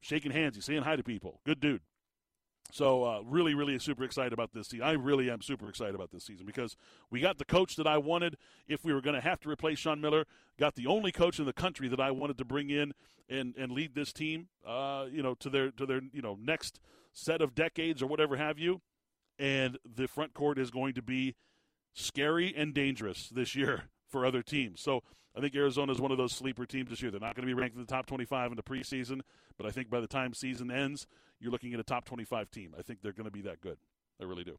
[0.00, 0.56] shaking hands.
[0.56, 1.40] He's saying hi to people.
[1.44, 1.82] Good dude.
[2.72, 4.86] So uh, really, really super excited about this season.
[4.86, 6.76] I really am super excited about this season because
[7.10, 8.36] we got the coach that I wanted.
[8.66, 10.24] If we were going to have to replace Sean Miller,
[10.58, 12.92] got the only coach in the country that I wanted to bring in
[13.28, 16.80] and, and lead this team, uh, you know, to their to their you know next
[17.12, 18.80] set of decades or whatever have you.
[19.38, 21.34] And the front court is going to be
[21.92, 24.80] scary and dangerous this year for other teams.
[24.80, 25.02] So
[25.36, 27.10] I think Arizona is one of those sleeper teams this year.
[27.10, 29.22] They're not going to be ranked in the top 25 in the preseason,
[29.58, 31.08] but I think by the time season ends,
[31.40, 32.76] you're looking at a top 25 team.
[32.78, 33.76] I think they're going to be that good.
[34.20, 34.56] I really do.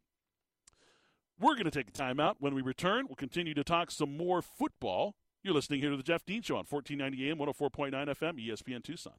[1.39, 2.35] We're going to take a timeout.
[2.39, 5.15] When we return, we'll continue to talk some more football.
[5.41, 9.13] You're listening here to the Jeff Dean Show on 1490 AM, 104.9 FM, ESPN Tucson.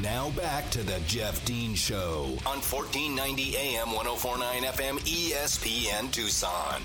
[0.00, 6.82] Now back to the Jeff Dean Show on 1490 AM, 104.9 FM, ESPN Tucson.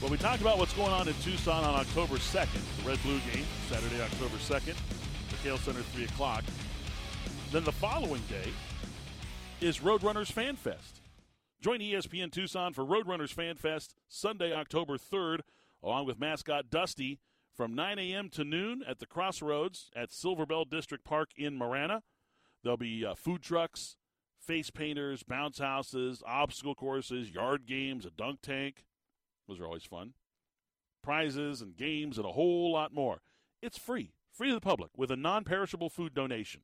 [0.00, 3.18] Well, we talked about what's going on in Tucson on October 2nd, the Red Blue
[3.32, 4.76] game, Saturday, October 2nd.
[5.28, 6.44] the Kale Center, 3 o'clock.
[7.50, 8.52] Then the following day
[9.60, 11.00] is Roadrunners Fan Fest.
[11.60, 15.40] Join ESPN Tucson for Roadrunners Fan Fest Sunday, October 3rd,
[15.82, 17.18] along with mascot Dusty
[17.56, 18.28] from 9 a.m.
[18.28, 22.04] to noon at the Crossroads at Silverbell District Park in Marana.
[22.62, 23.96] There'll be uh, food trucks,
[24.38, 28.84] face painters, bounce houses, obstacle courses, yard games, a dunk tank.
[29.48, 30.12] Those are always fun.
[31.02, 33.22] Prizes and games and a whole lot more.
[33.62, 36.60] It's free free to the public with a non perishable food donation.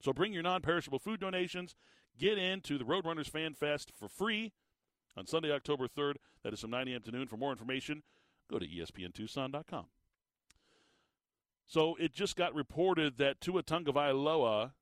[0.00, 1.74] So bring your non perishable food donations.
[2.18, 4.52] Get into the Roadrunners Fan Fest for free
[5.16, 6.14] on Sunday, October 3rd.
[6.44, 7.02] That is from 9 a.m.
[7.02, 7.26] to noon.
[7.26, 8.02] For more information,
[8.50, 9.86] go to espntucson.com.
[11.66, 14.72] So it just got reported that Tua Tagovailoa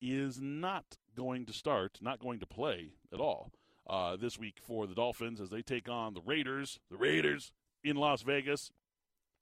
[0.00, 3.52] is not going to start, not going to play at all
[3.88, 7.96] uh, this week for the Dolphins as they take on the Raiders, the Raiders in
[7.96, 8.70] Las Vegas,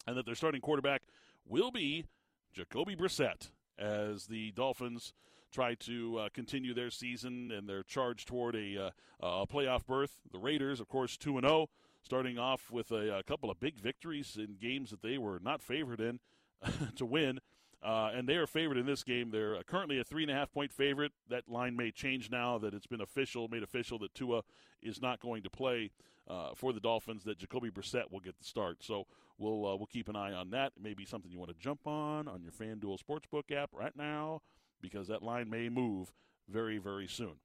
[0.07, 1.03] and that their starting quarterback
[1.47, 2.05] will be
[2.53, 5.13] Jacoby Brissett as the Dolphins
[5.53, 10.21] try to uh, continue their season and their charge toward a, uh, a playoff berth.
[10.31, 11.69] The Raiders, of course, 2 and 0,
[12.03, 15.63] starting off with a, a, couple of big victories in games that they were not
[15.63, 16.21] favored in
[16.97, 17.41] to win.
[17.83, 19.31] Uh, and they are favored in this game.
[19.31, 21.13] They're uh, currently a three and a half point favorite.
[21.31, 24.43] That line may change now that it's been official, made official that Tua
[24.83, 25.91] is not going to play
[26.29, 27.25] uh, for the Dolphins.
[27.25, 28.83] That Jacoby Brissett will get the start.
[28.83, 29.07] So
[29.39, 30.73] we'll uh, we'll keep an eye on that.
[30.77, 33.97] It may be something you want to jump on on your FanDuel Sportsbook app right
[33.97, 34.43] now
[34.83, 36.13] because that line may move
[36.49, 37.37] very very soon.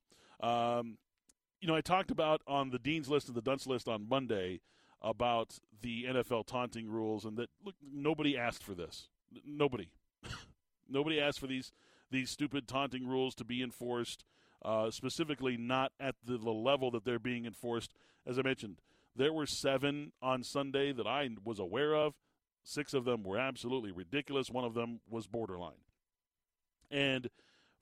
[0.41, 0.97] Um,
[1.61, 4.59] you know, I talked about on the Dean's list and the Dunce list on Monday
[5.01, 9.07] about the NFL taunting rules and that look nobody asked for this.
[9.45, 9.89] Nobody.
[10.89, 11.71] Nobody asked for these
[12.11, 14.23] these stupid taunting rules to be enforced,
[14.63, 17.93] uh, specifically not at the, the level that they're being enforced.
[18.25, 18.77] As I mentioned,
[19.15, 22.13] there were seven on Sunday that I was aware of.
[22.63, 24.49] Six of them were absolutely ridiculous.
[24.49, 25.83] One of them was borderline.
[26.89, 27.29] And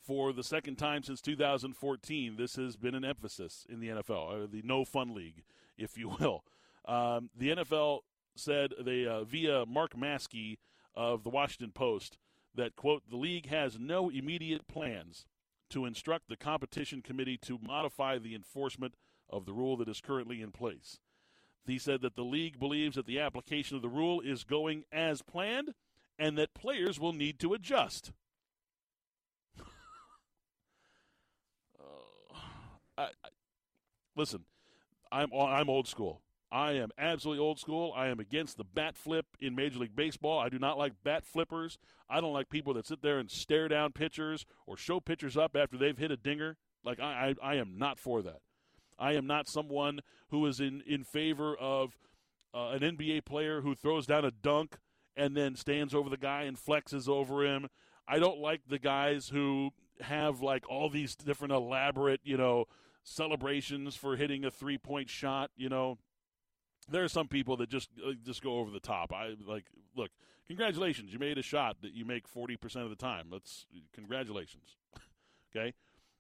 [0.01, 4.47] for the second time since 2014, this has been an emphasis in the NFL, uh,
[4.51, 5.43] the no fun league,
[5.77, 6.43] if you will.
[6.85, 7.99] Um, the NFL
[8.35, 10.57] said they uh, via Mark Maske
[10.95, 12.17] of the Washington Post
[12.55, 15.25] that, quote, the league has no immediate plans
[15.69, 18.93] to instruct the competition committee to modify the enforcement
[19.29, 20.99] of the rule that is currently in place.
[21.65, 25.21] He said that the league believes that the application of the rule is going as
[25.21, 25.73] planned
[26.19, 28.11] and that players will need to adjust.
[29.59, 29.63] uh,
[32.97, 33.29] I, I,
[34.15, 34.45] listen,
[35.11, 36.21] I'm I'm old school.
[36.53, 37.91] I am absolutely old school.
[37.95, 40.37] I am against the bat flip in Major League Baseball.
[40.37, 41.79] I do not like bat flippers.
[42.07, 45.55] I don't like people that sit there and stare down pitchers or show pitchers up
[45.55, 46.57] after they've hit a dinger.
[46.85, 48.41] Like I, I, I am not for that.
[48.99, 51.97] I am not someone who is in, in favor of
[52.53, 54.77] uh, an NBA player who throws down a dunk
[55.17, 57.67] and then stands over the guy and flexes over him.
[58.07, 62.65] I don't like the guys who have like all these different elaborate, you know,
[63.03, 65.49] celebrations for hitting a three point shot.
[65.55, 65.97] You know,
[66.89, 69.13] there are some people that just uh, just go over the top.
[69.13, 69.65] I like
[69.95, 70.11] look,
[70.47, 73.27] congratulations, you made a shot that you make 40% of the time.
[73.31, 74.77] Let's congratulations.
[75.55, 75.73] okay?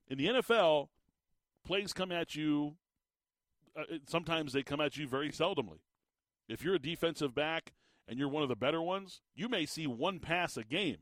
[0.07, 0.89] In the NFL,
[1.65, 2.75] plays come at you
[3.75, 5.79] uh, sometimes they come at you very seldomly.
[6.47, 7.73] If you're a defensive back
[8.07, 10.97] and you're one of the better ones, you may see one pass a game.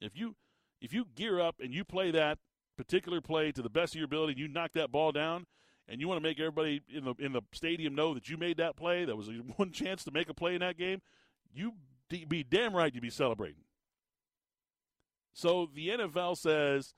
[0.00, 0.36] If you
[0.80, 2.38] if you gear up and you play that
[2.76, 5.46] particular play to the best of your ability, you knock that ball down,
[5.92, 8.56] and you want to make everybody in the in the stadium know that you made
[8.56, 11.02] that play, that was one chance to make a play in that game,
[11.54, 11.74] you
[12.28, 13.62] be damn right you'd be celebrating.
[15.34, 16.94] So the NFL says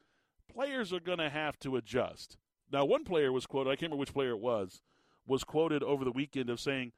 [0.52, 2.36] players are going to have to adjust.
[2.72, 4.80] Now, one player was quoted, I can't remember which player it was,
[5.26, 6.92] was quoted over the weekend of saying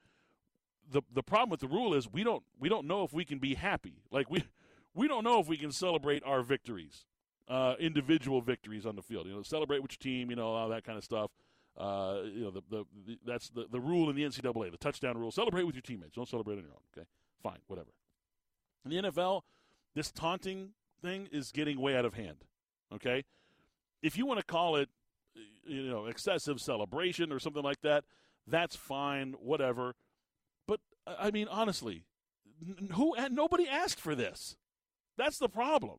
[0.89, 3.39] the the problem with the rule is we don't we don't know if we can
[3.39, 4.03] be happy.
[4.11, 4.43] Like we
[4.93, 7.05] we don't know if we can celebrate our victories,
[7.47, 9.27] uh, individual victories on the field.
[9.27, 11.31] You know, celebrate with your team, you know, all that kind of stuff.
[11.77, 15.17] Uh, you know, the, the, the, that's the, the rule in the NCAA, the touchdown
[15.17, 15.31] rule.
[15.31, 16.15] Celebrate with your teammates.
[16.15, 16.81] Don't celebrate on your own.
[16.97, 17.07] Okay,
[17.43, 17.89] fine, whatever.
[18.83, 19.41] In the NFL,
[19.93, 22.45] this taunting thing is getting way out of hand.
[22.93, 23.25] Okay,
[24.01, 24.89] if you want to call it,
[25.67, 28.05] you know, excessive celebration or something like that,
[28.47, 29.35] that's fine.
[29.39, 29.93] Whatever.
[30.67, 32.05] But I mean, honestly,
[32.93, 34.55] who nobody asked for this.
[35.15, 35.97] That's the problem.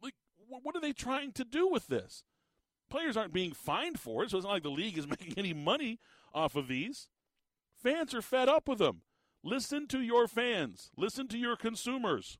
[0.00, 0.14] Like,
[0.48, 2.22] what are they trying to do with this?
[2.88, 5.52] Players aren't being fined for it, so it's not like the league is making any
[5.52, 5.98] money
[6.32, 7.08] off of these.
[7.82, 9.02] Fans are fed up with them.
[9.42, 12.38] Listen to your fans, listen to your consumers.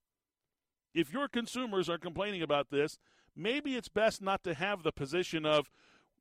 [0.92, 2.98] If your consumers are complaining about this,
[3.36, 5.70] maybe it's best not to have the position of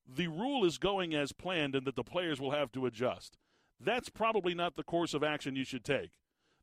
[0.08, 3.38] the rule is going as planned and that the players will have to adjust.
[3.80, 6.12] That's probably not the course of action you should take.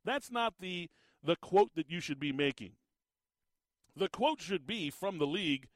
[0.05, 0.90] That's not the
[1.25, 2.72] the quote that you should be making.
[3.96, 5.68] The quote should be from the league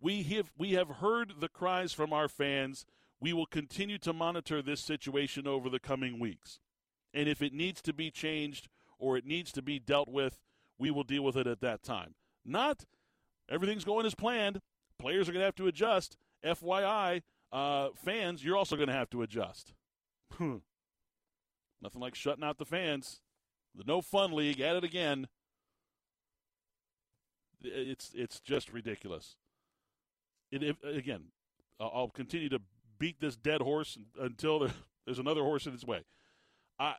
[0.00, 2.84] we have we have heard the cries from our fans.
[3.20, 6.60] We will continue to monitor this situation over the coming weeks.
[7.14, 10.42] And if it needs to be changed or it needs to be dealt with,
[10.78, 12.14] we will deal with it at that time.
[12.44, 12.84] Not
[13.48, 14.60] everything's going as planned.
[14.98, 16.18] Players are going to have to adjust.
[16.44, 19.72] FYI, uh, fans, you're also going to have to adjust.
[20.38, 20.62] Nothing
[21.94, 23.20] like shutting out the fans.
[23.74, 25.28] The no fun league at it again.
[27.62, 29.36] It's it's just ridiculous
[30.62, 31.24] it, again,
[31.80, 32.60] I'll continue to
[32.98, 34.68] beat this dead horse until
[35.04, 36.02] there's another horse in its way.
[36.78, 36.94] I,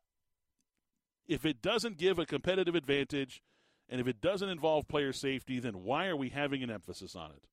[1.27, 3.41] if it doesn't give a competitive advantage,
[3.89, 7.31] and if it doesn't involve player safety, then why are we having an emphasis on
[7.31, 7.47] it?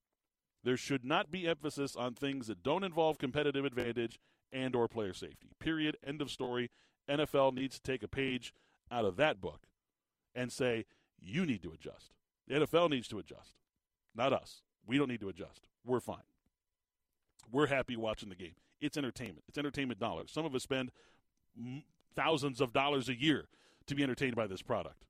[0.62, 4.18] There should not be emphasis on things that don't involve competitive advantage
[4.52, 5.50] and or player safety.
[5.58, 5.96] Period.
[6.04, 6.70] End of story.
[7.08, 8.54] NFL needs to take a page
[8.90, 9.66] out of that book
[10.34, 10.86] and say,
[11.20, 12.12] you need to adjust.
[12.48, 13.54] The NFL needs to adjust,
[14.14, 14.62] not us.
[14.86, 16.24] We don't need to adjust we're fine.
[17.50, 18.54] We're happy watching the game.
[18.80, 19.44] It's entertainment.
[19.48, 20.30] It's entertainment dollars.
[20.32, 20.90] Some of us spend
[22.16, 23.48] thousands of dollars a year
[23.86, 25.04] to be entertained by this product.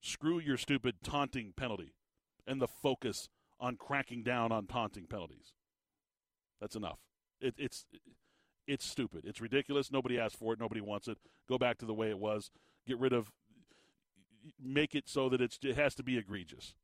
[0.00, 1.94] Screw your stupid taunting penalty
[2.46, 3.28] and the focus
[3.60, 5.52] on cracking down on taunting penalties.
[6.60, 6.98] That's enough.
[7.40, 7.86] It, it's
[8.66, 9.24] it's stupid.
[9.24, 9.90] It's ridiculous.
[9.90, 10.60] Nobody asked for it.
[10.60, 11.18] Nobody wants it.
[11.48, 12.50] Go back to the way it was.
[12.86, 13.32] Get rid of.
[14.60, 16.74] Make it so that it's, it has to be egregious.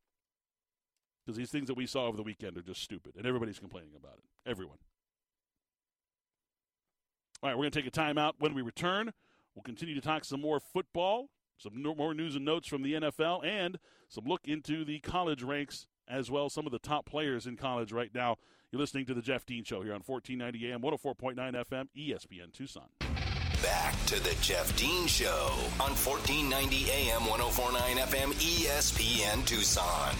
[1.29, 3.91] Because these things that we saw over the weekend are just stupid, and everybody's complaining
[3.95, 4.49] about it.
[4.49, 4.79] Everyone.
[7.43, 8.33] All right, we're going to take a timeout.
[8.39, 9.13] When we return,
[9.53, 13.45] we'll continue to talk some more football, some more news and notes from the NFL,
[13.45, 16.49] and some look into the college ranks as well.
[16.49, 18.37] Some of the top players in college right now.
[18.71, 22.87] You're listening to the Jeff Dean Show here on 1490 AM, 104.9 FM, ESPN Tucson.
[23.61, 30.15] Back to the Jeff Dean Show on 1490 AM, 1049 FM, ESPN Tucson.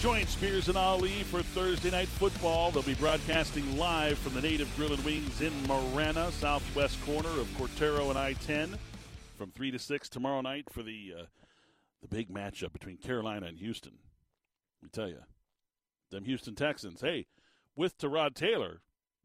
[0.00, 2.70] Join Spears and Ali for Thursday Night Football.
[2.70, 7.46] They'll be broadcasting live from the Native Grill and Wings in Marana, southwest corner of
[7.58, 8.78] Cortaro and I-10,
[9.36, 11.24] from three to six tomorrow night for the uh,
[12.00, 13.98] the big matchup between Carolina and Houston.
[14.80, 15.20] Let me tell you,
[16.10, 17.02] them Houston Texans.
[17.02, 17.26] Hey,
[17.76, 18.80] with Tyrod Taylor,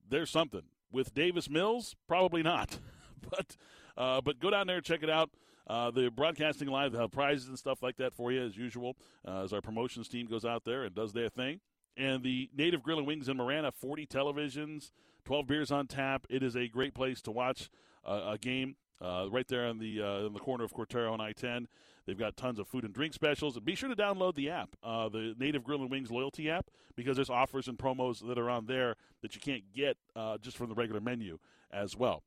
[0.06, 0.64] there's something.
[0.92, 2.80] With Davis Mills, probably not.
[3.30, 3.56] but
[3.96, 5.30] uh, but go down there check it out.
[5.68, 8.96] Uh, the broadcasting live, they have prizes and stuff like that for you as usual.
[9.28, 11.60] Uh, as our promotions team goes out there and does their thing.
[11.98, 14.92] And the Native Grill and Wings in Marana, 40 televisions,
[15.24, 16.28] 12 beers on tap.
[16.30, 17.70] It is a great place to watch
[18.06, 21.22] uh, a game uh, right there in the uh, in the corner of Cortaro and
[21.22, 21.68] I-10.
[22.06, 23.56] They've got tons of food and drink specials.
[23.56, 26.70] And Be sure to download the app, uh, the Native Grill and Wings loyalty app,
[26.96, 30.56] because there's offers and promos that are on there that you can't get uh, just
[30.56, 31.40] from the regular menu
[31.72, 32.24] as well.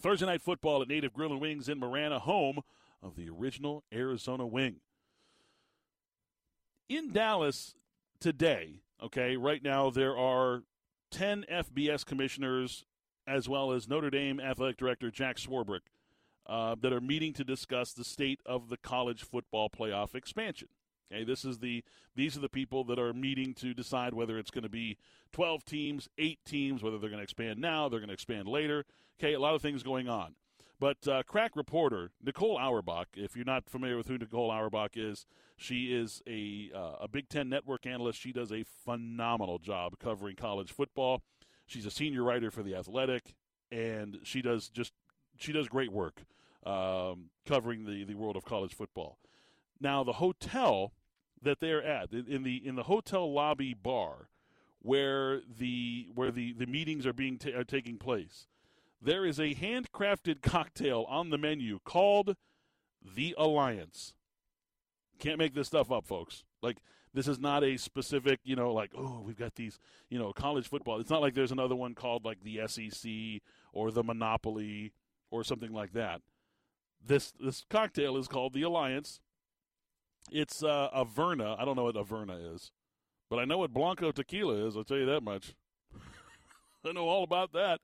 [0.00, 2.60] Thursday night football at Native Grill and Wings in Marana, home
[3.02, 4.76] of the original Arizona Wing.
[6.88, 7.74] In Dallas
[8.18, 10.62] today, okay, right now there are
[11.10, 12.84] 10 FBS commissioners
[13.26, 15.80] as well as Notre Dame athletic director Jack Swarbrick
[16.46, 20.68] uh, that are meeting to discuss the state of the college football playoff expansion.
[21.12, 21.82] Okay, this is the
[22.14, 24.96] these are the people that are meeting to decide whether it's going to be
[25.32, 28.84] 12 teams, 8 teams, whether they're going to expand now, they're going to expand later.
[29.18, 30.34] Okay, a lot of things going on.
[30.78, 35.26] But uh, crack reporter Nicole Auerbach, if you're not familiar with who Nicole Auerbach is,
[35.56, 38.18] she is a uh, a Big Ten network analyst.
[38.18, 41.22] She does a phenomenal job covering college football.
[41.66, 43.34] She's a senior writer for the Athletic,
[43.70, 44.92] and she does just
[45.36, 46.22] she does great work
[46.64, 49.18] um, covering the, the world of college football.
[49.80, 50.92] Now, the hotel
[51.42, 54.28] that they're at in the in the hotel lobby bar
[54.82, 58.46] where the where the, the meetings are being are taking place,
[59.00, 62.36] there is a handcrafted cocktail on the menu called
[63.02, 64.14] the Alliance.
[65.18, 66.44] Can't make this stuff up, folks.
[66.62, 66.78] Like
[67.12, 70.68] this is not a specific, you know, like oh, we've got these, you know, college
[70.68, 71.00] football.
[71.00, 74.92] It's not like there's another one called like the SEC or the Monopoly
[75.30, 76.22] or something like that.
[77.04, 79.20] This this cocktail is called the Alliance.
[80.30, 81.58] It's uh, Averna.
[81.58, 82.70] I don't know what Averna is,
[83.28, 84.76] but I know what Blanco tequila is.
[84.76, 85.54] I'll tell you that much.
[86.84, 87.80] I know all about that.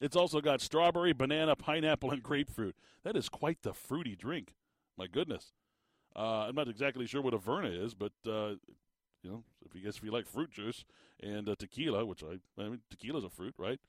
[0.00, 2.76] It's also got strawberry, banana, pineapple, and grapefruit.
[3.02, 4.54] That is quite the fruity drink.
[4.96, 5.52] My goodness.
[6.14, 8.54] Uh, I'm not exactly sure what Averna is, but uh,
[9.22, 10.84] you know, if you guess if you like fruit juice
[11.22, 13.80] and uh, tequila, which I, I mean, tequila's a fruit, right?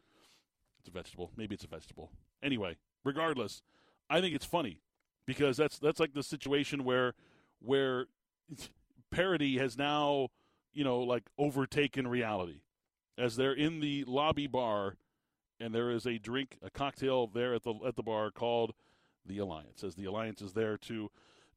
[0.80, 1.32] It's a vegetable.
[1.38, 2.12] Maybe it's a vegetable.
[2.42, 3.62] Anyway, regardless,
[4.10, 4.82] I think it's funny
[5.26, 7.13] because that's that's like the situation where
[7.60, 8.08] where
[9.12, 10.30] parody has now
[10.74, 12.62] you know like overtaken reality.
[13.17, 14.96] As they're in the lobby bar
[15.60, 18.74] and there is a drink a cocktail there at the at the bar called
[19.26, 21.10] the alliance as the alliance is there to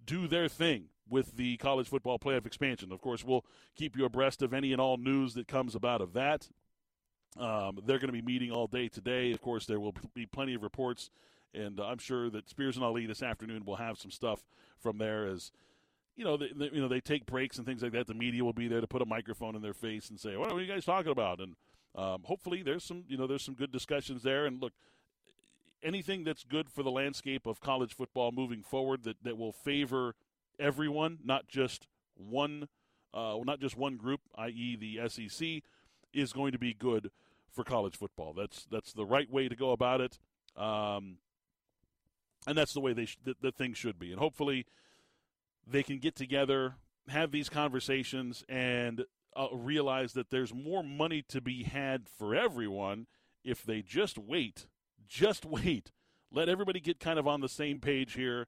[0.04, 2.92] do their thing with the college football playoff expansion.
[2.92, 3.44] Of course we'll
[3.76, 6.48] keep you abreast of any and all news that comes about of that.
[7.36, 9.32] Um, they're going to be meeting all day today.
[9.32, 11.10] Of course there will be plenty of reports
[11.52, 14.44] and I'm sure that Spears and Ali this afternoon will have some stuff
[14.78, 15.50] from there as
[16.20, 18.06] you know, they, they, you know, they take breaks and things like that.
[18.06, 20.52] The media will be there to put a microphone in their face and say, "What
[20.52, 21.56] are you guys talking about?" And
[21.94, 24.44] um, hopefully, there's some, you know, there's some good discussions there.
[24.44, 24.74] And look,
[25.82, 30.14] anything that's good for the landscape of college football moving forward that that will favor
[30.58, 32.68] everyone, not just one,
[33.14, 35.62] uh, not just one group, i.e., the SEC,
[36.12, 37.10] is going to be good
[37.50, 38.34] for college football.
[38.34, 40.18] That's that's the right way to go about it.
[40.54, 41.16] Um,
[42.46, 44.10] and that's the way they sh- the, thing should be.
[44.10, 44.66] And hopefully,
[45.70, 46.74] they can get together,
[47.08, 49.04] have these conversations, and
[49.36, 53.06] uh, realize that there's more money to be had for everyone
[53.44, 54.66] if they just wait.
[55.06, 55.92] Just wait.
[56.32, 58.46] Let everybody get kind of on the same page here.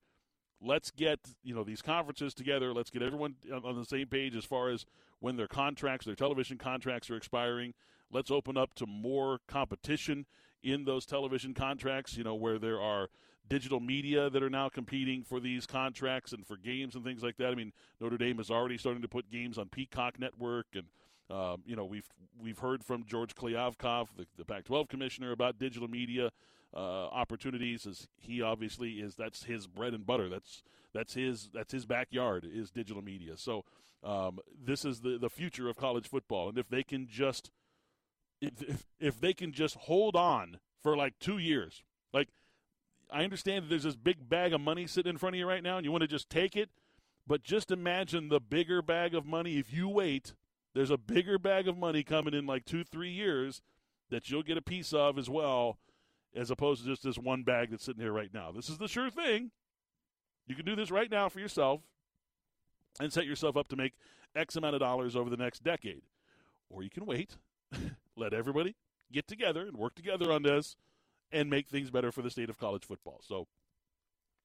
[0.61, 2.73] Let's get you know these conferences together.
[2.73, 4.85] Let's get everyone on the same page as far as
[5.19, 7.75] when their contracts, their television contracts are expiring.
[8.13, 10.27] Let's open up to more competition
[10.63, 12.17] in those television contracts.
[12.17, 13.09] You know where there are
[13.49, 17.37] digital media that are now competing for these contracts and for games and things like
[17.37, 17.49] that.
[17.49, 20.87] I mean, Notre Dame is already starting to put games on Peacock Network, and
[21.31, 22.09] um, you know we've
[22.41, 26.31] we've heard from George Kliavkoff, the, the Pac-12 commissioner, about digital media
[26.75, 27.87] uh, opportunities.
[27.87, 30.29] As he obviously is, that's his bread and butter.
[30.29, 30.63] That's
[30.95, 33.37] that's his that's his backyard is digital media.
[33.37, 33.65] So
[34.03, 37.51] um, this is the the future of college football, and if they can just
[38.43, 41.83] if, if they can just hold on for like two years,
[42.13, 42.29] like
[43.13, 45.63] I understand that there's this big bag of money sitting in front of you right
[45.63, 46.71] now, and you want to just take it.
[47.27, 49.59] But just imagine the bigger bag of money.
[49.59, 50.35] If you wait,
[50.75, 53.61] there's a bigger bag of money coming in like two, three years
[54.11, 55.79] that you'll get a piece of as well,
[56.35, 58.51] as opposed to just this one bag that's sitting here right now.
[58.51, 59.51] This is the sure thing.
[60.47, 61.83] You can do this right now for yourself
[62.99, 63.93] and set yourself up to make
[64.35, 66.03] X amount of dollars over the next decade.
[66.69, 67.37] Or you can wait,
[68.17, 68.75] let everybody
[69.13, 70.77] get together and work together on this
[71.33, 73.21] and make things better for the state of college football.
[73.23, 73.47] So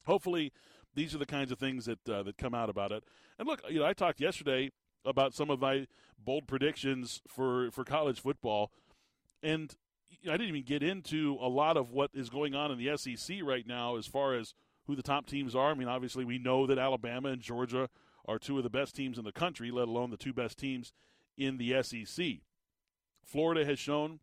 [0.06, 0.52] hopefully
[0.96, 3.04] these are the kinds of things that uh, that come out about it.
[3.38, 4.72] And look, you know, I talked yesterday
[5.06, 8.72] about some of my bold predictions for for college football
[9.44, 9.76] and
[10.24, 13.38] I didn't even get into a lot of what is going on in the SEC
[13.44, 14.54] right now as far as
[14.86, 15.72] who the top teams are.
[15.72, 17.90] I mean, obviously we know that Alabama and Georgia
[18.28, 20.92] are two of the best teams in the country, let alone the two best teams
[21.38, 22.26] in the SEC.
[23.24, 24.20] Florida has shown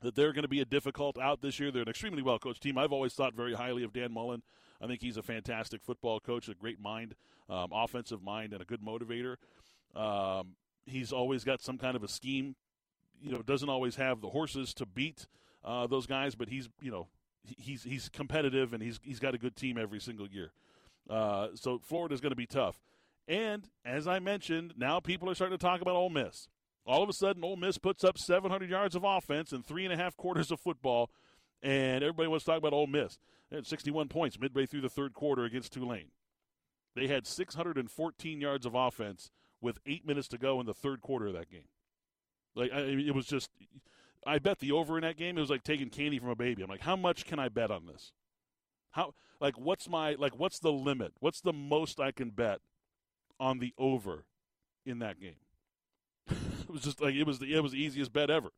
[0.00, 1.70] that they're going to be a difficult out this year.
[1.70, 2.78] They're an extremely well coached team.
[2.78, 4.42] I've always thought very highly of Dan Mullen.
[4.80, 7.14] I think he's a fantastic football coach, a great mind,
[7.48, 9.36] um, offensive mind, and a good motivator.
[9.94, 12.56] Um, he's always got some kind of a scheme.
[13.20, 15.26] You know, doesn't always have the horses to beat
[15.64, 17.08] uh, those guys, but he's you know
[17.44, 20.52] he's he's competitive and he's he's got a good team every single year.
[21.08, 22.80] Uh, so Florida's going to be tough.
[23.28, 26.48] And as I mentioned, now people are starting to talk about Ole Miss.
[26.86, 29.92] All of a sudden, Ole Miss puts up 700 yards of offense and three and
[29.92, 31.10] a half quarters of football,
[31.62, 33.18] and everybody wants to talk about Ole Miss.
[33.50, 36.10] They had 61 points midway through the third quarter against Tulane.
[36.96, 41.26] They had 614 yards of offense with eight minutes to go in the third quarter
[41.26, 41.68] of that game.
[42.54, 43.50] Like I, it was just,
[44.26, 45.36] I bet the over in that game.
[45.36, 46.62] It was like taking candy from a baby.
[46.62, 48.12] I'm like, how much can I bet on this?
[48.92, 51.12] How like what's my like what's the limit?
[51.20, 52.60] What's the most I can bet
[53.38, 54.24] on the over
[54.84, 55.36] in that game?
[56.70, 58.50] It was just like it was the it was the easiest bet ever.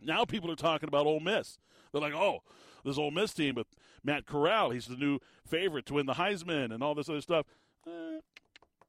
[0.00, 1.58] Now people are talking about Ole Miss.
[1.92, 2.42] They're like, oh,
[2.84, 3.68] this Ole Miss team with
[4.02, 7.46] Matt Corral, he's the new favorite to win the Heisman and all this other stuff.
[7.86, 8.18] Eh,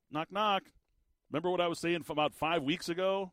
[0.10, 0.64] knock knock.
[1.32, 3.32] Remember what I was saying from about five weeks ago?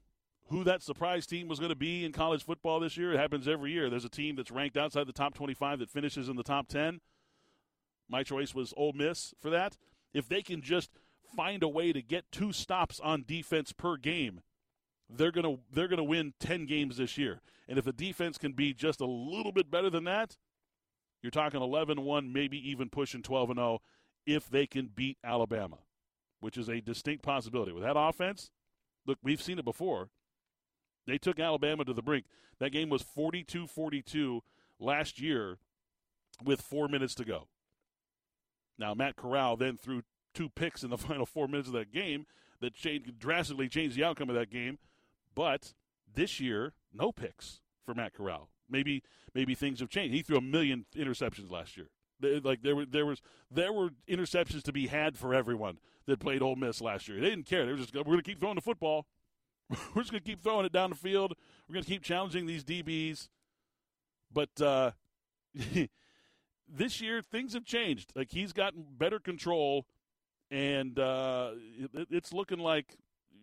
[0.48, 3.12] Who that surprise team was going to be in college football this year?
[3.14, 3.88] It happens every year.
[3.88, 7.00] There's a team that's ranked outside the top 25 that finishes in the top 10.
[8.08, 9.78] My choice was Ole Miss for that.
[10.12, 10.90] If they can just
[11.36, 14.40] find a way to get two stops on defense per game
[15.16, 17.40] they're gonna they're gonna win ten games this year.
[17.68, 20.36] And if the defense can be just a little bit better than that,
[21.22, 23.78] you're talking 11-1, maybe even pushing 12 and 0
[24.26, 25.78] if they can beat Alabama,
[26.40, 27.72] which is a distinct possibility.
[27.72, 28.50] With that offense,
[29.06, 30.08] look, we've seen it before.
[31.06, 32.26] They took Alabama to the brink.
[32.58, 34.40] That game was 42-42
[34.78, 35.58] last year
[36.44, 37.48] with 4 minutes to go.
[38.78, 40.02] Now, Matt Corral then threw
[40.34, 42.26] two picks in the final 4 minutes of that game
[42.60, 44.78] that changed, drastically changed the outcome of that game
[45.34, 45.74] but
[46.12, 48.48] this year, no picks for Matt Corral.
[48.68, 49.02] Maybe
[49.34, 50.14] maybe things have changed.
[50.14, 51.88] He threw a million interceptions last year.
[52.22, 56.42] Like there were there was there were interceptions to be had for everyone that played
[56.42, 57.20] Ole Miss last year.
[57.20, 57.64] They didn't care.
[57.64, 59.06] They were just we're going to keep throwing the football.
[59.70, 61.34] we're just going to keep throwing it down the field.
[61.68, 63.28] We're going to keep challenging these DBs.
[64.32, 64.92] But uh,
[66.68, 68.12] this year things have changed.
[68.14, 69.86] Like he's gotten better control,
[70.50, 71.52] and uh,
[71.94, 72.96] it, it's looking like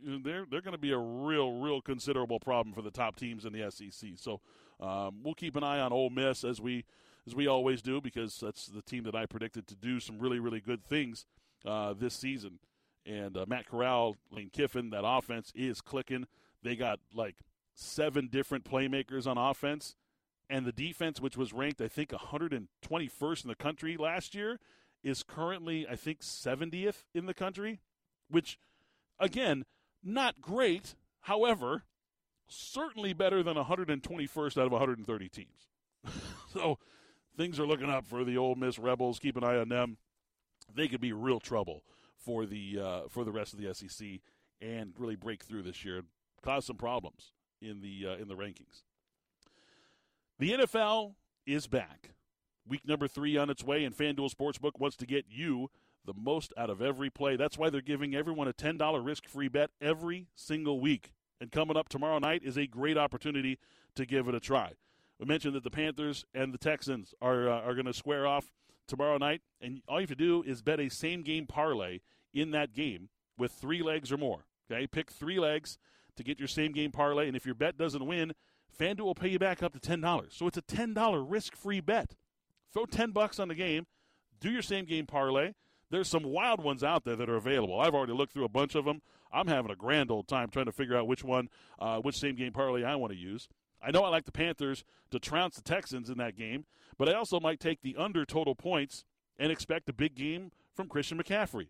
[0.04, 3.54] they're they're going to be a real, real considerable problem for the top teams in
[3.54, 4.12] the SEC.
[4.16, 4.42] So
[4.80, 6.86] um, we'll keep an eye on Ole Miss as we
[7.26, 10.40] as we always do because that's the team that I predicted to do some really,
[10.40, 11.26] really good things
[11.66, 12.60] uh, this season.
[13.06, 16.28] And uh, Matt Corral, Lane Kiffin, that offense is clicking.
[16.64, 17.36] They got like
[17.74, 19.96] seven different playmakers on offense,
[20.50, 24.60] and the defense, which was ranked I think 121st in the country last year,
[25.04, 27.80] is currently I think 70th in the country,
[28.30, 28.58] which
[29.20, 29.66] again
[30.08, 31.84] not great, however,
[32.48, 35.68] certainly better than 121st out of 130 teams.
[36.54, 36.80] so
[37.36, 39.20] things are looking up for the Ole Miss Rebels.
[39.20, 39.98] Keep an eye on them.
[40.74, 41.84] They could be real trouble
[42.18, 44.08] for the uh, for the rest of the SEC
[44.62, 46.08] and really break through this year and
[46.42, 47.32] cause some problems
[47.62, 48.84] in the uh, in the rankings.
[50.40, 52.12] The NFL is back.
[52.68, 55.70] Week number three on its way, and FanDuel Sportsbook wants to get you
[56.08, 57.36] the most out of every play.
[57.36, 61.12] That's why they're giving everyone a $10 risk free bet every single week.
[61.40, 63.60] And coming up tomorrow night is a great opportunity
[63.96, 64.72] to give it a try.
[65.20, 68.52] We mentioned that the Panthers and the Texans are, uh, are going to square off
[68.88, 72.00] tomorrow night, and all you have to do is bet a same game parlay
[72.34, 74.46] in that game with three legs or more.
[74.72, 75.78] Okay, pick three legs
[76.16, 78.34] to get your same game parlay, and if your bet doesn't win,
[78.80, 80.34] FanDuel will pay you back up to ten dollars.
[80.36, 82.16] So it's a ten dollar risk free bet.
[82.74, 83.86] Throw ten bucks on the game,
[84.40, 85.54] do your same game parlay.
[85.90, 87.80] There's some wild ones out there that are available.
[87.80, 89.02] I've already looked through a bunch of them.
[89.32, 92.36] I'm having a grand old time trying to figure out which one, uh, which same
[92.36, 93.48] game parlay I want to use.
[93.82, 96.66] I know I like the Panthers to trounce the Texans in that game,
[96.98, 99.06] but I also might take the under total points
[99.38, 101.68] and expect a big game from Christian McCaffrey.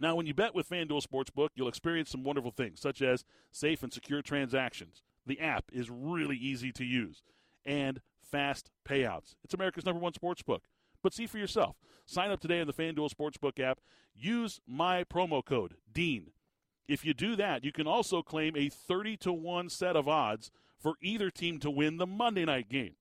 [0.00, 3.82] Now, when you bet with FanDuel Sportsbook, you'll experience some wonderful things, such as safe
[3.82, 5.02] and secure transactions.
[5.24, 7.22] The app is really easy to use,
[7.64, 9.36] and fast payouts.
[9.42, 10.60] It's America's number one sportsbook.
[11.06, 11.76] But see for yourself.
[12.04, 13.78] Sign up today in the FanDuel Sportsbook app.
[14.12, 16.32] Use my promo code, DEAN.
[16.88, 20.50] If you do that, you can also claim a 30 to 1 set of odds
[20.76, 22.96] for either team to win the Monday night game.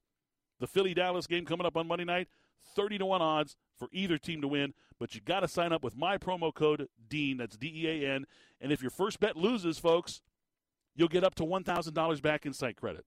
[0.60, 2.28] The Philly Dallas game coming up on Monday night,
[2.76, 5.84] 30 to 1 odds for either team to win, but you got to sign up
[5.84, 8.28] with my promo code DEAN, that's D E A N,
[8.62, 10.22] and if your first bet loses, folks,
[10.96, 13.04] you'll get up to $1,000 back in site credit.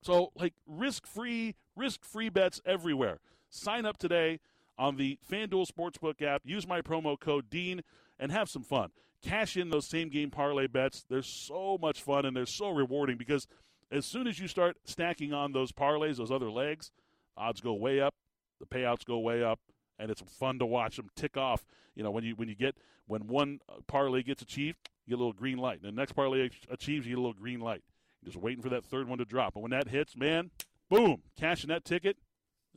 [0.00, 3.20] So, like risk-free, risk-free bets everywhere.
[3.50, 4.40] Sign up today
[4.78, 6.42] on the FanDuel Sportsbook app.
[6.44, 7.82] Use my promo code DEAN
[8.18, 8.90] and have some fun.
[9.22, 11.04] Cash in those same game parlay bets.
[11.08, 13.46] They're so much fun and they're so rewarding because–
[13.90, 16.90] as soon as you start stacking on those parlays, those other legs,
[17.36, 18.14] odds go way up,
[18.60, 19.60] the payouts go way up,
[19.98, 21.64] and it's fun to watch them tick off.
[21.94, 22.76] You know, when you when you get
[23.06, 26.12] when one uh, parlay gets achieved, you get a little green light, and the next
[26.12, 27.82] parlay achieves, you get a little green light.
[28.22, 30.50] You're just waiting for that third one to drop, and when that hits, man,
[30.88, 32.16] boom, cashing that ticket.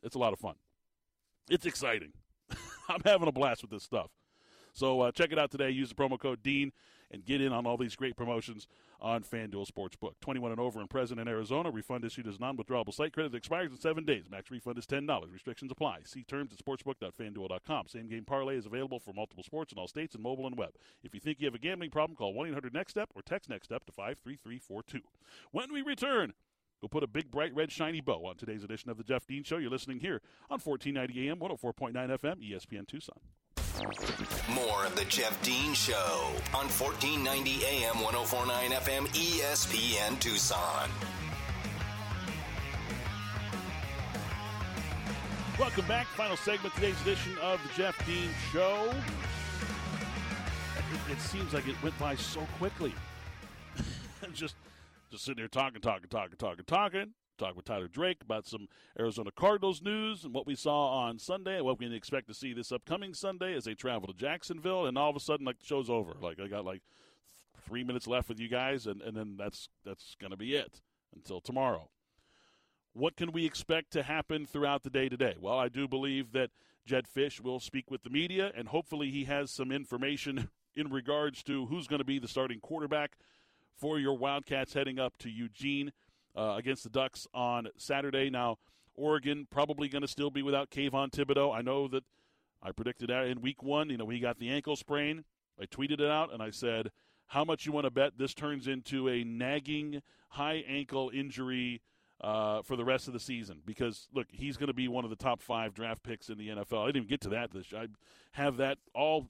[0.01, 0.55] It's a lot of fun.
[1.49, 2.13] It's exciting.
[2.89, 4.11] I'm having a blast with this stuff.
[4.73, 5.69] So uh, check it out today.
[5.69, 6.71] Use the promo code Dean
[7.11, 8.67] and get in on all these great promotions
[8.99, 10.13] on FanDuel Sportsbook.
[10.21, 11.69] 21 and over and present in Arizona.
[11.69, 14.25] Refund issued as non-withdrawable site credit expires in seven days.
[14.31, 15.31] Max refund is $10.
[15.31, 15.99] Restrictions apply.
[16.05, 17.87] See terms at sportsbook.fanduel.com.
[17.87, 20.71] Same game parlay is available for multiple sports in all states and mobile and web.
[21.03, 23.91] If you think you have a gambling problem, call 1-800-NEXT-STEP or text NEXT STEP to
[23.91, 25.01] 53342.
[25.51, 26.33] When we return,
[26.83, 29.43] We'll put a big, bright, red, shiny bow on today's edition of the Jeff Dean
[29.43, 29.55] Show.
[29.55, 30.19] You're listening here
[30.49, 33.15] on 1490 AM, 104.9 FM, ESPN Tucson.
[34.53, 40.89] More of the Jeff Dean Show on 1490 AM 1049 FM ESPN Tucson.
[45.57, 46.07] Welcome back.
[46.07, 48.93] Final segment today's edition of the Jeff Dean Show.
[50.75, 52.93] It, it seems like it went by so quickly.
[54.33, 54.55] just
[55.13, 58.67] just sitting here talking, talking, talking, talking, talking talk with Tyler Drake about some
[58.99, 62.33] Arizona Cardinals news and what we saw on Sunday and what we can expect to
[62.33, 64.85] see this upcoming Sunday as they travel to Jacksonville.
[64.85, 66.13] And all of a sudden, like the show's over.
[66.19, 66.81] Like I got like
[67.65, 70.81] three minutes left with you guys, and, and then that's that's to be it
[71.15, 71.89] until tomorrow.
[72.93, 75.35] What can we expect to happen throughout the day today?
[75.39, 76.51] Well, I do believe that
[76.85, 81.43] Jedd Fisch will speak with the media, and hopefully he has some information in regards
[81.43, 83.17] to who's going to be the starting quarterback
[83.77, 85.91] for your Wildcats heading up to Eugene
[86.35, 88.29] uh, against the Ducks on Saturday.
[88.29, 88.57] Now,
[88.95, 91.55] Oregon probably going to still be without Kayvon Thibodeaux.
[91.55, 92.03] I know that
[92.61, 93.89] I predicted that in week one.
[93.89, 95.23] You know, he got the ankle sprain.
[95.59, 96.91] I tweeted it out and I said,
[97.27, 101.81] how much you want to bet this turns into a nagging high ankle injury
[102.21, 103.61] uh, for the rest of the season?
[103.65, 106.49] Because, look, he's going to be one of the top five draft picks in the
[106.49, 106.83] NFL.
[106.83, 107.49] I didn't even get to that.
[107.75, 107.87] I
[108.33, 109.29] have that all.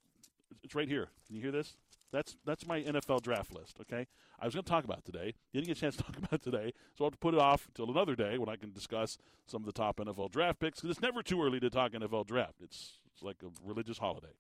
[0.64, 1.08] It's right here.
[1.28, 1.76] Can you hear this?
[2.14, 3.78] That's that's my NFL draft list.
[3.82, 4.08] Okay,
[4.40, 5.34] I was going to talk about today.
[5.52, 7.68] Didn't get a chance to talk about today, so I'll have to put it off
[7.68, 10.80] until another day when I can discuss some of the top NFL draft picks.
[10.80, 12.62] Because it's never too early to talk NFL draft.
[12.62, 14.36] It's it's like a religious holiday.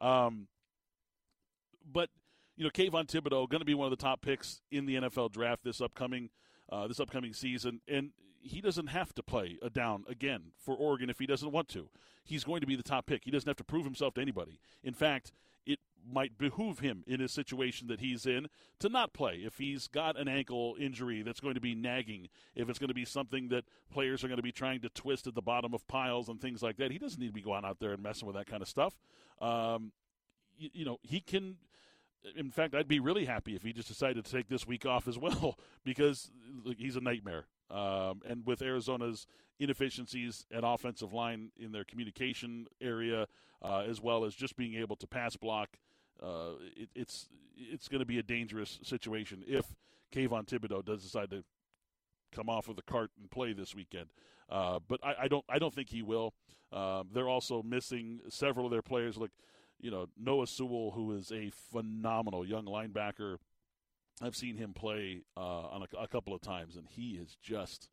[0.00, 0.46] Um,
[1.92, 2.08] but
[2.56, 5.32] you know, Kayvon Thibodeaux going to be one of the top picks in the NFL
[5.32, 6.30] draft this upcoming
[6.70, 8.10] uh, this upcoming season, and
[8.40, 11.88] he doesn't have to play a down again for Oregon if he doesn't want to.
[12.24, 13.24] He's going to be the top pick.
[13.24, 14.60] He doesn't have to prove himself to anybody.
[14.84, 15.32] In fact,
[15.66, 15.78] it
[16.10, 18.48] might behoove him in a situation that he's in
[18.80, 22.68] to not play if he's got an ankle injury that's going to be nagging, if
[22.68, 25.34] it's going to be something that players are going to be trying to twist at
[25.34, 26.90] the bottom of piles and things like that.
[26.90, 28.94] He doesn't need to be going out there and messing with that kind of stuff.
[29.40, 29.92] Um,
[30.56, 31.56] you, you know, he can.
[32.36, 35.06] In fact, I'd be really happy if he just decided to take this week off
[35.06, 36.30] as well because
[36.76, 37.46] he's a nightmare.
[37.70, 39.26] Um, and with Arizona's
[39.60, 43.26] inefficiencies at offensive line in their communication area,
[43.62, 45.78] uh, as well as just being able to pass block,
[46.22, 49.66] uh, it, it's it's going to be a dangerous situation if
[50.12, 51.44] Kayvon Thibodeaux does decide to
[52.32, 54.06] come off of the cart and play this weekend.
[54.50, 56.34] Uh, but I, I, don't I don't think he will.
[56.72, 59.30] Um, they're also missing several of their players, like
[59.80, 63.36] you know Noah Sewell, who is a phenomenal young linebacker.
[64.22, 67.88] I've seen him play uh, on a, a, couple of times, and he is just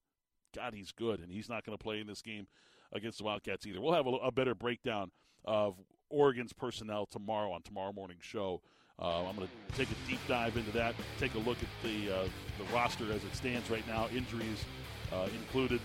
[0.55, 0.73] God.
[0.73, 2.47] He's good, and he's not going to play in this game
[2.91, 3.79] against the Wildcats either.
[3.79, 5.11] We'll have a, a better breakdown
[5.43, 5.75] of
[6.09, 8.61] Oregon's personnel tomorrow on tomorrow morning show.
[8.97, 12.11] Uh, I'm going to take a deep dive into that, take a look at the
[12.11, 12.23] uh,
[12.57, 14.63] the roster as it stands right now, injuries
[15.11, 15.81] uh, included,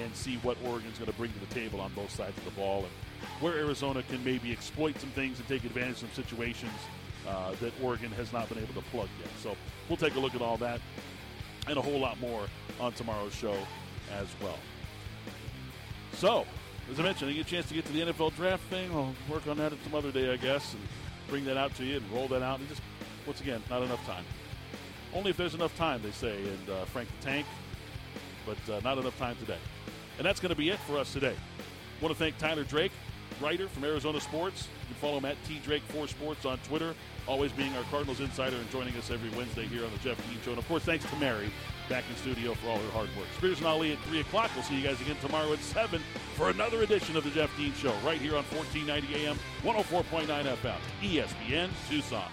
[0.00, 2.52] and see what Oregon's going to bring to the table on both sides of the
[2.52, 6.72] ball, and where Arizona can maybe exploit some things and take advantage of some situations
[7.28, 9.30] uh, that Oregon has not been able to plug yet.
[9.42, 9.56] So
[9.88, 10.80] we'll take a look at all that
[11.68, 12.46] and a whole lot more
[12.80, 13.56] on tomorrow's show
[14.12, 14.58] as well.
[16.14, 16.46] So,
[16.90, 18.90] as I mentioned, I get a chance to get to the NFL draft thing.
[18.92, 20.82] I'll work on that at some other day, I guess, and
[21.28, 22.58] bring that out to you and roll that out.
[22.58, 22.82] And just,
[23.26, 24.24] once again, not enough time.
[25.14, 27.46] Only if there's enough time, they say, and uh, Frank the Tank,
[28.46, 29.58] but uh, not enough time today.
[30.18, 31.34] And that's going to be it for us today.
[31.34, 32.92] I want to thank Tyler Drake,
[33.42, 34.68] writer from Arizona Sports.
[34.82, 36.94] You can follow him at tdrake4sports on Twitter,
[37.26, 40.38] always being our Cardinals insider and joining us every Wednesday here on the Jeff Dean
[40.44, 40.50] Show.
[40.50, 41.50] And of course, thanks to Mary
[41.88, 43.26] back in studio for all her hard work.
[43.36, 44.50] Spears and Ali at 3 o'clock.
[44.54, 46.00] We'll see you guys again tomorrow at 7
[46.34, 50.78] for another edition of the Jeff Dean Show right here on 1490 AM, 104.9 FM,
[51.02, 52.30] ESPN Tucson.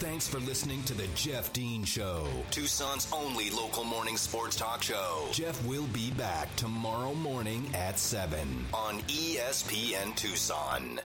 [0.00, 5.26] Thanks for listening to the Jeff Dean Show, Tucson's only local morning sports talk show.
[5.30, 10.96] Jeff will be back tomorrow morning at 7 on ESPN Tucson.